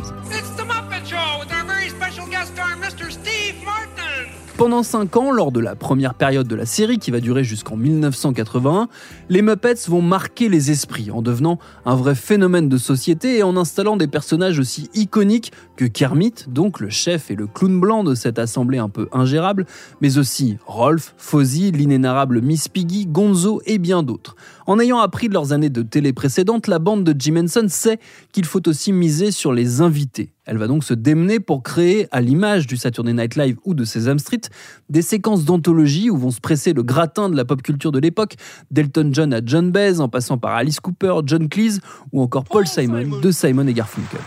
Pendant 4.55 4.83
5 4.83 5.17
ans, 5.17 5.31
lors 5.31 5.51
de 5.51 5.59
la 5.59 5.75
première 5.75 6.13
période 6.13 6.47
de 6.47 6.55
la 6.55 6.67
série 6.67 6.99
qui 6.99 7.09
va 7.09 7.19
durer 7.19 7.43
jusqu'en 7.43 7.75
1981, 7.75 8.87
les 9.27 9.41
Muppets 9.41 9.87
vont 9.87 10.03
marquer 10.03 10.47
les 10.47 10.69
esprits 10.69 11.09
en 11.09 11.23
devenant 11.23 11.57
un 11.85 11.95
vrai 11.95 12.13
phénomène 12.13 12.69
de 12.69 12.77
société 12.77 13.39
et 13.39 13.43
en 13.43 13.57
installant 13.57 13.97
des 13.97 14.05
personnages 14.07 14.59
aussi 14.59 14.91
iconiques 14.93 15.51
que 15.75 15.85
Kermit, 15.85 16.35
donc 16.47 16.79
le 16.81 16.91
chef 16.91 17.31
et 17.31 17.35
le 17.35 17.47
clown 17.47 17.79
blanc 17.79 18.03
de 18.03 18.13
cette 18.13 18.37
assemblée 18.37 18.77
un 18.77 18.89
peu 18.89 19.09
ingérable, 19.11 19.65
mais 20.01 20.19
aussi 20.19 20.59
Rolf, 20.67 21.15
Fozzie, 21.17 21.71
l'inénarrable 21.71 22.39
Miss 22.39 22.67
Piggy, 22.67 23.07
Gonzo 23.07 23.59
et 23.65 23.79
bien 23.79 24.03
d'autres. 24.03 24.35
En 24.65 24.79
ayant 24.79 24.99
appris 24.99 25.29
de 25.29 25.33
leurs 25.33 25.51
années 25.51 25.69
de 25.69 25.81
télé 25.81 26.13
précédentes, 26.13 26.67
la 26.67 26.79
bande 26.79 27.03
de 27.03 27.13
Jim 27.17 27.35
Henson 27.37 27.65
sait 27.67 27.99
qu'il 28.31 28.45
faut 28.45 28.67
aussi 28.67 28.93
miser 28.93 29.31
sur 29.31 29.53
les 29.53 29.81
invités. 29.81 30.31
Elle 30.45 30.57
va 30.57 30.67
donc 30.67 30.83
se 30.83 30.93
démener 30.93 31.39
pour 31.39 31.63
créer, 31.63 32.07
à 32.11 32.21
l'image 32.21 32.67
du 32.67 32.77
Saturday 32.77 33.13
Night 33.13 33.35
Live 33.35 33.57
ou 33.65 33.73
de 33.73 33.85
Sesame 33.85 34.19
Street, 34.19 34.41
des 34.89 35.01
séquences 35.01 35.45
d'anthologie 35.45 36.09
où 36.09 36.17
vont 36.17 36.31
se 36.31 36.41
presser 36.41 36.73
le 36.73 36.83
gratin 36.83 37.29
de 37.29 37.35
la 37.35 37.45
pop 37.45 37.61
culture 37.61 37.91
de 37.91 37.99
l'époque, 37.99 38.35
d'Elton 38.71 39.09
John 39.11 39.33
à 39.33 39.41
John 39.43 39.71
Baez, 39.71 39.99
en 39.99 40.09
passant 40.09 40.37
par 40.37 40.55
Alice 40.55 40.79
Cooper, 40.79 41.15
John 41.25 41.47
Cleese 41.49 41.79
ou 42.11 42.21
encore 42.21 42.43
Paul 42.43 42.67
Simon 42.67 43.19
de 43.21 43.31
Simon 43.31 43.67
et 43.67 43.73
Garfunkel. 43.73 44.19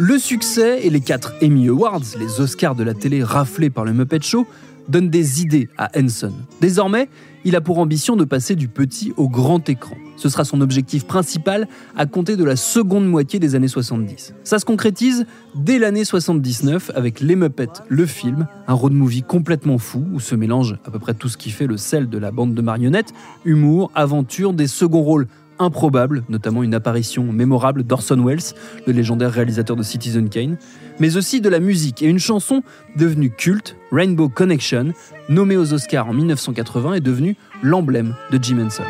Le 0.00 0.16
succès 0.16 0.86
et 0.86 0.90
les 0.90 1.00
4 1.00 1.34
Emmy 1.42 1.66
Awards, 1.66 2.04
les 2.20 2.40
Oscars 2.40 2.76
de 2.76 2.84
la 2.84 2.94
télé 2.94 3.20
raflés 3.20 3.68
par 3.68 3.84
le 3.84 3.92
Muppet 3.92 4.20
Show, 4.22 4.46
donne 4.88 5.10
des 5.10 5.42
idées 5.42 5.68
à 5.76 5.90
Henson. 5.98 6.32
Désormais, 6.60 7.08
il 7.44 7.56
a 7.56 7.60
pour 7.60 7.80
ambition 7.80 8.14
de 8.14 8.24
passer 8.24 8.54
du 8.54 8.68
petit 8.68 9.12
au 9.16 9.28
grand 9.28 9.68
écran. 9.68 9.96
Ce 10.16 10.28
sera 10.28 10.44
son 10.44 10.60
objectif 10.60 11.04
principal 11.04 11.66
à 11.96 12.06
compter 12.06 12.36
de 12.36 12.44
la 12.44 12.54
seconde 12.54 13.08
moitié 13.08 13.40
des 13.40 13.56
années 13.56 13.66
70. 13.66 14.34
Ça 14.44 14.60
se 14.60 14.64
concrétise 14.64 15.26
dès 15.56 15.80
l'année 15.80 16.04
79 16.04 16.92
avec 16.94 17.18
Les 17.18 17.34
Muppets, 17.34 17.82
le 17.88 18.06
film, 18.06 18.46
un 18.68 18.74
road 18.74 18.92
movie 18.92 19.24
complètement 19.24 19.78
fou 19.78 20.04
où 20.12 20.20
se 20.20 20.36
mélange 20.36 20.76
à 20.84 20.92
peu 20.92 21.00
près 21.00 21.14
tout 21.14 21.28
ce 21.28 21.36
qui 21.36 21.50
fait 21.50 21.66
le 21.66 21.76
sel 21.76 22.08
de 22.08 22.18
la 22.18 22.30
bande 22.30 22.54
de 22.54 22.62
marionnettes, 22.62 23.12
humour, 23.44 23.90
aventure, 23.96 24.52
des 24.52 24.68
seconds 24.68 25.02
rôles 25.02 25.26
improbables, 25.58 26.24
notamment 26.28 26.62
une 26.62 26.74
apparition 26.74 27.24
mémorable 27.24 27.82
d'Orson 27.82 28.22
Welles, 28.24 28.54
le 28.86 28.92
légendaire 28.92 29.32
réalisateur 29.32 29.76
de 29.76 29.82
Citizen 29.82 30.28
Kane, 30.28 30.56
mais 30.98 31.16
aussi 31.16 31.40
de 31.40 31.48
la 31.48 31.60
musique 31.60 32.02
et 32.02 32.06
une 32.06 32.18
chanson 32.18 32.62
devenue 32.96 33.30
culte, 33.30 33.76
Rainbow 33.92 34.28
Connection, 34.28 34.92
nommée 35.28 35.56
aux 35.56 35.72
Oscars 35.72 36.08
en 36.08 36.12
1980, 36.12 36.94
est 36.94 37.00
devenue 37.00 37.36
l'emblème 37.62 38.14
de 38.30 38.38
Jim 38.42 38.58
Henson. 38.64 38.84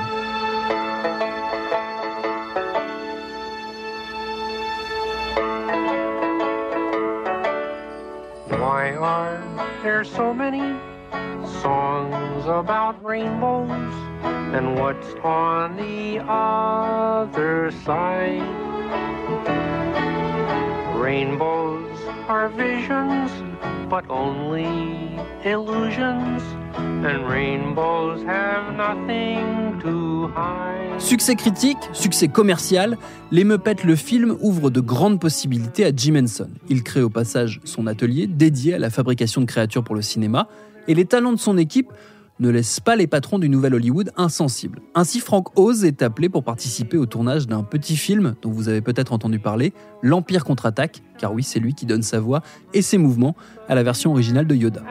And 14.54 14.78
what's 14.78 15.14
on 15.22 15.76
the 15.76 16.20
other 16.26 17.70
side? 17.84 18.42
Rainbows 20.96 21.98
are 22.28 22.48
visions, 22.48 23.30
but 23.90 24.04
only 24.08 24.66
illusions. 25.44 26.42
And 26.76 27.28
rainbows 27.28 28.24
have 28.24 28.74
nothing 28.74 29.78
to 29.82 30.28
hide. 30.34 30.98
Succès 30.98 31.36
critique, 31.36 31.76
succès 31.92 32.28
commercial, 32.28 32.96
Les 33.30 33.44
Muppets 33.44 33.84
le 33.84 33.96
film 33.96 34.36
ouvre 34.40 34.70
de 34.70 34.80
grandes 34.80 35.20
possibilités 35.20 35.84
à 35.84 35.90
Jim 35.94 36.16
Henson. 36.16 36.48
Il 36.68 36.82
crée 36.82 37.02
au 37.02 37.10
passage 37.10 37.60
son 37.64 37.86
atelier 37.86 38.26
dédié 38.26 38.74
à 38.74 38.78
la 38.78 38.90
fabrication 38.90 39.42
de 39.42 39.46
créatures 39.46 39.84
pour 39.84 39.94
le 39.94 40.02
cinéma, 40.02 40.48
et 40.88 40.94
les 40.94 41.04
talents 41.04 41.32
de 41.32 41.38
son 41.38 41.58
équipe 41.58 41.92
ne 42.40 42.48
laissent 42.50 42.80
pas 42.80 42.96
les 42.96 43.06
patrons 43.06 43.38
du 43.38 43.48
Nouvel 43.48 43.74
Hollywood 43.74 44.12
insensibles. 44.16 44.80
Ainsi, 44.94 45.20
Frank 45.20 45.58
Oz 45.58 45.84
est 45.84 46.02
appelé 46.02 46.28
pour 46.28 46.44
participer 46.44 46.96
au 46.96 47.06
tournage 47.06 47.46
d'un 47.46 47.62
petit 47.62 47.96
film 47.96 48.34
dont 48.42 48.50
vous 48.50 48.68
avez 48.68 48.80
peut-être 48.80 49.12
entendu 49.12 49.38
parler, 49.38 49.72
L'Empire 50.02 50.44
contre-attaque, 50.44 51.02
car 51.18 51.32
oui, 51.32 51.42
c'est 51.42 51.58
lui 51.58 51.74
qui 51.74 51.86
donne 51.86 52.02
sa 52.02 52.20
voix 52.20 52.42
et 52.72 52.82
ses 52.82 52.98
mouvements 52.98 53.34
à 53.68 53.74
la 53.74 53.82
version 53.82 54.12
originale 54.12 54.46
de 54.46 54.54
Yoda. 54.54 54.82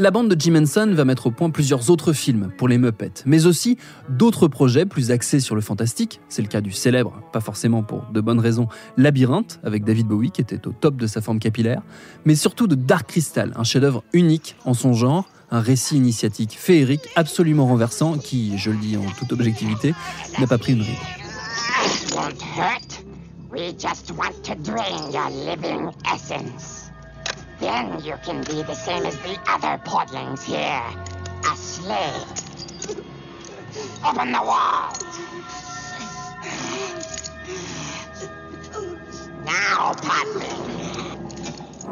La 0.00 0.12
bande 0.12 0.32
de 0.32 0.40
Jim 0.40 0.54
Henson 0.54 0.92
va 0.94 1.04
mettre 1.04 1.26
au 1.26 1.32
point 1.32 1.50
plusieurs 1.50 1.90
autres 1.90 2.12
films 2.12 2.52
pour 2.56 2.68
les 2.68 2.78
Muppets, 2.78 3.24
mais 3.26 3.46
aussi 3.46 3.76
d'autres 4.08 4.46
projets 4.46 4.86
plus 4.86 5.10
axés 5.10 5.40
sur 5.40 5.56
le 5.56 5.60
fantastique. 5.60 6.20
C'est 6.28 6.40
le 6.40 6.46
cas 6.46 6.60
du 6.60 6.70
célèbre, 6.70 7.20
pas 7.32 7.40
forcément 7.40 7.82
pour 7.82 8.04
de 8.12 8.20
bonnes 8.20 8.38
raisons, 8.38 8.68
Labyrinthe 8.96 9.58
avec 9.64 9.82
David 9.82 10.06
Bowie 10.06 10.30
qui 10.30 10.40
était 10.40 10.68
au 10.68 10.72
top 10.72 10.94
de 10.94 11.08
sa 11.08 11.20
forme 11.20 11.40
capillaire, 11.40 11.82
mais 12.24 12.36
surtout 12.36 12.68
de 12.68 12.76
Dark 12.76 13.08
Crystal, 13.08 13.52
un 13.56 13.64
chef-d'œuvre 13.64 14.04
unique 14.12 14.54
en 14.64 14.72
son 14.72 14.92
genre, 14.92 15.28
un 15.50 15.60
récit 15.60 15.96
initiatique 15.96 16.56
féerique 16.56 17.08
absolument 17.16 17.66
renversant 17.66 18.18
qui, 18.18 18.56
je 18.56 18.70
le 18.70 18.76
dis 18.76 18.96
en 18.96 19.04
toute 19.18 19.32
objectivité, 19.32 19.94
n'a 20.38 20.46
pas 20.46 20.58
pris 20.58 20.74
une 20.74 20.82
ride. 20.82 20.94
Then 27.60 28.00
you 28.04 28.14
can 28.22 28.42
be 28.44 28.62
the 28.62 28.74
same 28.74 29.04
as 29.04 29.16
the 29.18 29.36
other 29.48 29.82
podlings 29.84 30.42
here. 30.44 30.82
A 31.50 31.56
slave. 31.56 32.24
Open 34.06 34.32
the 34.32 34.42
wall. 34.42 34.94
Now, 39.44 39.92
podling. 39.94 40.87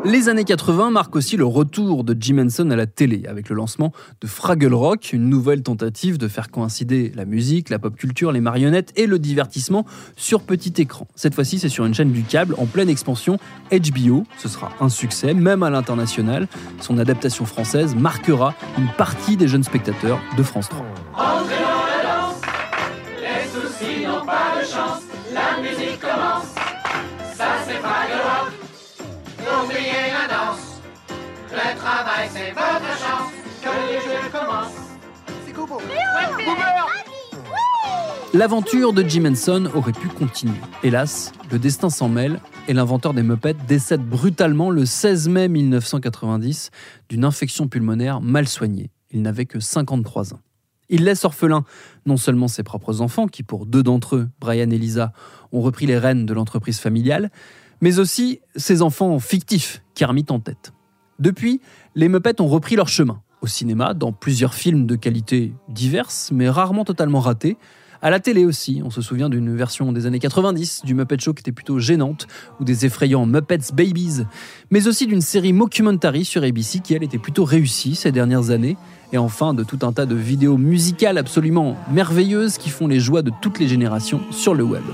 Les 0.04 0.28
années 0.28 0.44
80 0.44 0.90
marquent 0.90 1.16
aussi 1.16 1.36
le 1.36 1.44
retour 1.44 2.04
de 2.04 2.16
Jim 2.18 2.38
Henson 2.38 2.70
à 2.70 2.76
la 2.76 2.86
télé, 2.86 3.24
avec 3.28 3.48
le 3.48 3.56
lancement 3.56 3.92
de 4.20 4.26
Fraggle 4.26 4.72
Rock, 4.72 5.10
une 5.12 5.28
nouvelle 5.28 5.62
tentative 5.62 6.18
de 6.18 6.28
faire 6.28 6.50
coïncider 6.50 7.12
la 7.14 7.24
musique, 7.24 7.70
la 7.70 7.78
pop 7.78 7.96
culture, 7.96 8.30
les 8.30 8.40
marionnettes 8.40 8.92
et 8.96 9.06
le 9.06 9.18
divertissement 9.18 9.84
sur 10.16 10.42
petit 10.42 10.80
écran. 10.80 11.08
Cette 11.16 11.34
fois-ci, 11.34 11.58
c'est 11.58 11.68
sur 11.68 11.86
une 11.86 11.94
chaîne 11.94 12.12
du 12.12 12.22
câble 12.22 12.54
en 12.58 12.66
pleine 12.66 12.88
expansion, 12.88 13.38
HBO. 13.72 14.24
Ce 14.38 14.48
sera 14.48 14.70
un 14.80 14.88
succès, 14.88 15.34
même 15.34 15.62
à 15.62 15.70
l'international. 15.70 16.46
Son 16.80 16.98
adaptation 16.98 17.44
française 17.44 17.94
marquera 17.96 18.54
une 18.78 18.88
partie 18.96 19.36
des 19.36 19.48
jeunes 19.48 19.64
spectateurs 19.64 20.20
de 20.36 20.42
France 20.42 20.68
3. 20.68 21.75
Travail 31.86 32.28
c'est 32.32 32.50
votre 32.50 32.98
chance, 32.98 33.32
que 33.62 33.68
les 33.88 34.00
jeux 34.00 34.30
commencent. 34.32 34.74
C'est 35.46 35.52
Kubo. 35.52 35.78
L'aventure 38.34 38.92
de 38.92 39.02
Jim 39.08 39.24
Henson 39.24 39.70
aurait 39.72 39.92
pu 39.92 40.08
continuer. 40.08 40.58
Hélas, 40.82 41.32
le 41.52 41.60
destin 41.60 41.88
s'en 41.88 42.08
mêle 42.08 42.40
et 42.66 42.74
l'inventeur 42.74 43.14
des 43.14 43.22
Muppets 43.22 43.54
décède 43.68 44.02
brutalement 44.02 44.70
le 44.70 44.84
16 44.84 45.28
mai 45.28 45.48
1990 45.48 46.70
d'une 47.08 47.24
infection 47.24 47.68
pulmonaire 47.68 48.20
mal 48.20 48.48
soignée. 48.48 48.90
Il 49.12 49.22
n'avait 49.22 49.46
que 49.46 49.60
53 49.60 50.34
ans. 50.34 50.40
Il 50.88 51.04
laisse 51.04 51.24
orphelin 51.24 51.64
non 52.04 52.16
seulement 52.16 52.48
ses 52.48 52.64
propres 52.64 53.00
enfants, 53.00 53.28
qui 53.28 53.44
pour 53.44 53.64
deux 53.64 53.84
d'entre 53.84 54.16
eux, 54.16 54.28
Brian 54.40 54.70
et 54.70 54.78
Lisa, 54.78 55.12
ont 55.52 55.60
repris 55.60 55.86
les 55.86 55.98
rênes 55.98 56.26
de 56.26 56.34
l'entreprise 56.34 56.80
familiale, 56.80 57.30
mais 57.80 58.00
aussi 58.00 58.40
ses 58.56 58.82
enfants 58.82 59.20
fictifs, 59.20 59.82
Kermit 59.94 60.26
en 60.30 60.40
tête. 60.40 60.72
Depuis, 61.18 61.60
les 61.94 62.08
Muppets 62.08 62.40
ont 62.40 62.46
repris 62.46 62.76
leur 62.76 62.88
chemin, 62.88 63.22
au 63.42 63.46
cinéma, 63.46 63.94
dans 63.94 64.12
plusieurs 64.12 64.54
films 64.54 64.86
de 64.86 64.96
qualité 64.96 65.52
diverses, 65.68 66.30
mais 66.32 66.48
rarement 66.48 66.84
totalement 66.84 67.20
ratés, 67.20 67.56
à 68.02 68.10
la 68.10 68.20
télé 68.20 68.44
aussi, 68.44 68.82
on 68.84 68.90
se 68.90 69.00
souvient 69.00 69.28
d'une 69.28 69.56
version 69.56 69.90
des 69.90 70.06
années 70.06 70.18
90 70.18 70.82
du 70.84 70.94
Muppet 70.94 71.18
Show 71.18 71.32
qui 71.32 71.40
était 71.40 71.52
plutôt 71.52 71.78
gênante, 71.78 72.26
ou 72.60 72.64
des 72.64 72.84
effrayants 72.84 73.26
Muppets 73.26 73.72
Babies, 73.72 74.24
mais 74.70 74.86
aussi 74.86 75.06
d'une 75.06 75.22
série 75.22 75.52
mockumentary 75.52 76.24
sur 76.24 76.42
ABC 76.42 76.80
qui 76.80 76.94
elle 76.94 77.02
était 77.02 77.18
plutôt 77.18 77.44
réussie 77.44 77.94
ces 77.94 78.12
dernières 78.12 78.50
années, 78.50 78.76
et 79.12 79.18
enfin 79.18 79.54
de 79.54 79.64
tout 79.64 79.78
un 79.82 79.92
tas 79.92 80.06
de 80.06 80.14
vidéos 80.14 80.58
musicales 80.58 81.18
absolument 81.18 81.76
merveilleuses 81.90 82.58
qui 82.58 82.70
font 82.70 82.86
les 82.86 83.00
joies 83.00 83.22
de 83.22 83.32
toutes 83.40 83.58
les 83.58 83.68
générations 83.68 84.20
sur 84.30 84.54
le 84.54 84.64
web. 84.64 84.84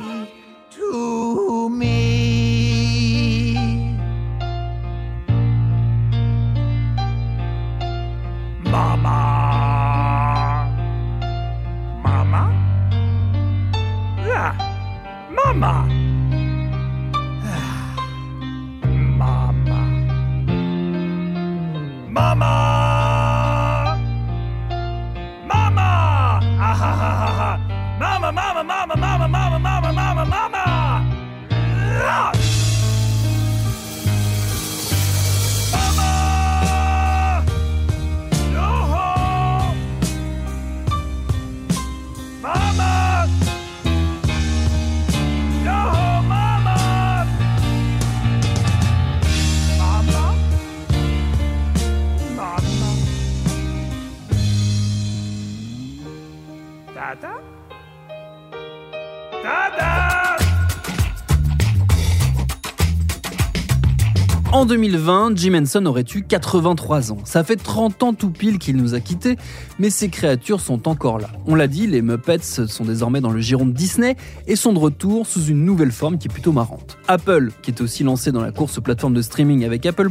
En 64.63 64.65
2020, 64.65 65.33
Jim 65.35 65.55
Henson 65.61 65.85
aurait 65.87 66.05
eu 66.15 66.23
83 66.23 67.11
ans. 67.11 67.19
Ça 67.25 67.43
fait 67.43 67.57
30 67.57 68.01
ans 68.05 68.13
tout 68.13 68.31
pile 68.31 68.61
qu'il 68.61 68.77
nous 68.77 68.95
a 68.95 69.01
quittés, 69.01 69.37
mais 69.81 69.91
ces 69.91 70.09
créatures 70.09 70.61
sont 70.61 70.87
encore 70.87 71.19
là. 71.19 71.31
On 71.49 71.57
l'a 71.57 71.67
dit, 71.67 71.89
les 71.89 72.01
Muppets 72.01 72.39
sont 72.69 72.85
désormais 72.85 73.21
dans 73.21 73.33
le 73.33 73.41
giron 73.41 73.67
de 73.67 73.73
Disney 73.73 74.15
et 74.47 74.55
sont 74.55 74.73
de 74.73 74.79
retour 74.79 75.27
sous 75.27 75.47
une 75.47 75.65
nouvelle 75.65 75.91
forme 75.91 76.17
qui 76.17 76.29
est 76.29 76.33
plutôt 76.33 76.53
marrante. 76.53 76.97
Apple, 77.09 77.51
qui 77.63 77.73
est 77.73 77.81
aussi 77.81 78.05
lancé 78.05 78.31
dans 78.31 78.41
la 78.41 78.53
course 78.53 78.79
aux 78.79 78.83
plateformes 78.83 79.15
de 79.15 79.23
streaming 79.23 79.65
avec 79.65 79.85
Apple+, 79.85 80.09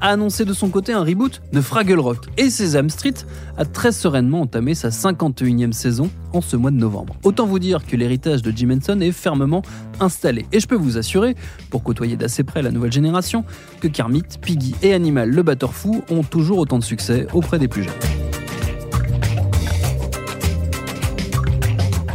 a 0.00 0.08
annoncé 0.08 0.44
de 0.44 0.52
son 0.52 0.68
côté 0.68 0.92
un 0.92 1.04
reboot 1.04 1.40
de 1.52 1.60
Fraggle 1.60 2.00
Rock. 2.00 2.26
Et 2.38 2.50
Sesame 2.50 2.90
Street 2.90 3.14
a 3.56 3.64
très 3.64 3.92
sereinement 3.92 4.40
entamé 4.40 4.74
sa 4.74 4.88
51e 4.88 5.70
saison 5.70 6.10
en 6.32 6.40
ce 6.40 6.56
mois 6.56 6.72
de 6.72 6.76
novembre. 6.76 7.14
Autant 7.22 7.46
vous 7.46 7.60
dire 7.60 7.86
que 7.86 7.94
l'héritage 7.94 8.42
de 8.42 8.50
Jim 8.50 8.70
Henson 8.70 9.00
est 9.00 9.12
fermement 9.12 9.62
installé. 10.00 10.44
Et 10.50 10.58
je 10.58 10.66
peux 10.66 10.74
vous 10.74 10.98
assurer, 10.98 11.36
pour 11.70 11.84
côtoyer 11.84 12.16
d'assez 12.16 12.42
près 12.42 12.62
la 12.62 12.72
nouvelle 12.72 12.92
génération, 12.92 13.44
que 13.80 13.88
Kermit, 13.88 14.24
Piggy 14.40 14.74
et 14.82 14.92
Animal 14.92 15.30
le 15.30 15.42
batteur 15.42 15.74
fou 15.74 16.04
ont 16.10 16.22
toujours 16.22 16.58
autant 16.58 16.78
de 16.78 16.84
succès 16.84 17.26
auprès 17.32 17.58
des 17.58 17.68
plus 17.68 17.84
jeunes. 17.84 17.92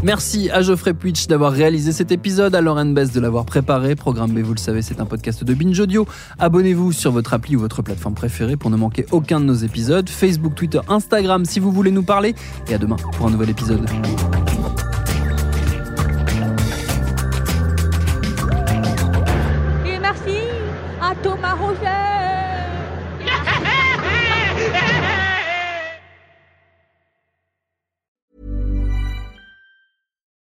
Merci 0.03 0.49
à 0.49 0.63
Geoffrey 0.63 0.95
Puitch 0.95 1.27
d'avoir 1.27 1.51
réalisé 1.51 1.91
cet 1.91 2.11
épisode, 2.11 2.55
à 2.55 2.61
Lauren 2.61 2.87
Bess 2.87 3.11
de 3.11 3.19
l'avoir 3.19 3.45
préparé. 3.45 3.95
Programme 3.95 4.31
B, 4.31 4.39
vous 4.39 4.53
le 4.53 4.59
savez, 4.59 4.81
c'est 4.81 4.99
un 4.99 5.05
podcast 5.05 5.43
de 5.43 5.53
Binge 5.53 5.79
Audio. 5.79 6.07
Abonnez-vous 6.39 6.91
sur 6.91 7.11
votre 7.11 7.35
appli 7.35 7.55
ou 7.55 7.59
votre 7.59 7.83
plateforme 7.83 8.15
préférée 8.15 8.57
pour 8.57 8.71
ne 8.71 8.77
manquer 8.77 9.05
aucun 9.11 9.39
de 9.39 9.45
nos 9.45 9.53
épisodes. 9.53 10.09
Facebook, 10.09 10.55
Twitter, 10.55 10.79
Instagram 10.87 11.45
si 11.45 11.59
vous 11.59 11.71
voulez 11.71 11.91
nous 11.91 12.03
parler. 12.03 12.33
Et 12.67 12.73
à 12.73 12.79
demain 12.79 12.97
pour 13.15 13.27
un 13.27 13.29
nouvel 13.29 13.51
épisode. 13.51 13.85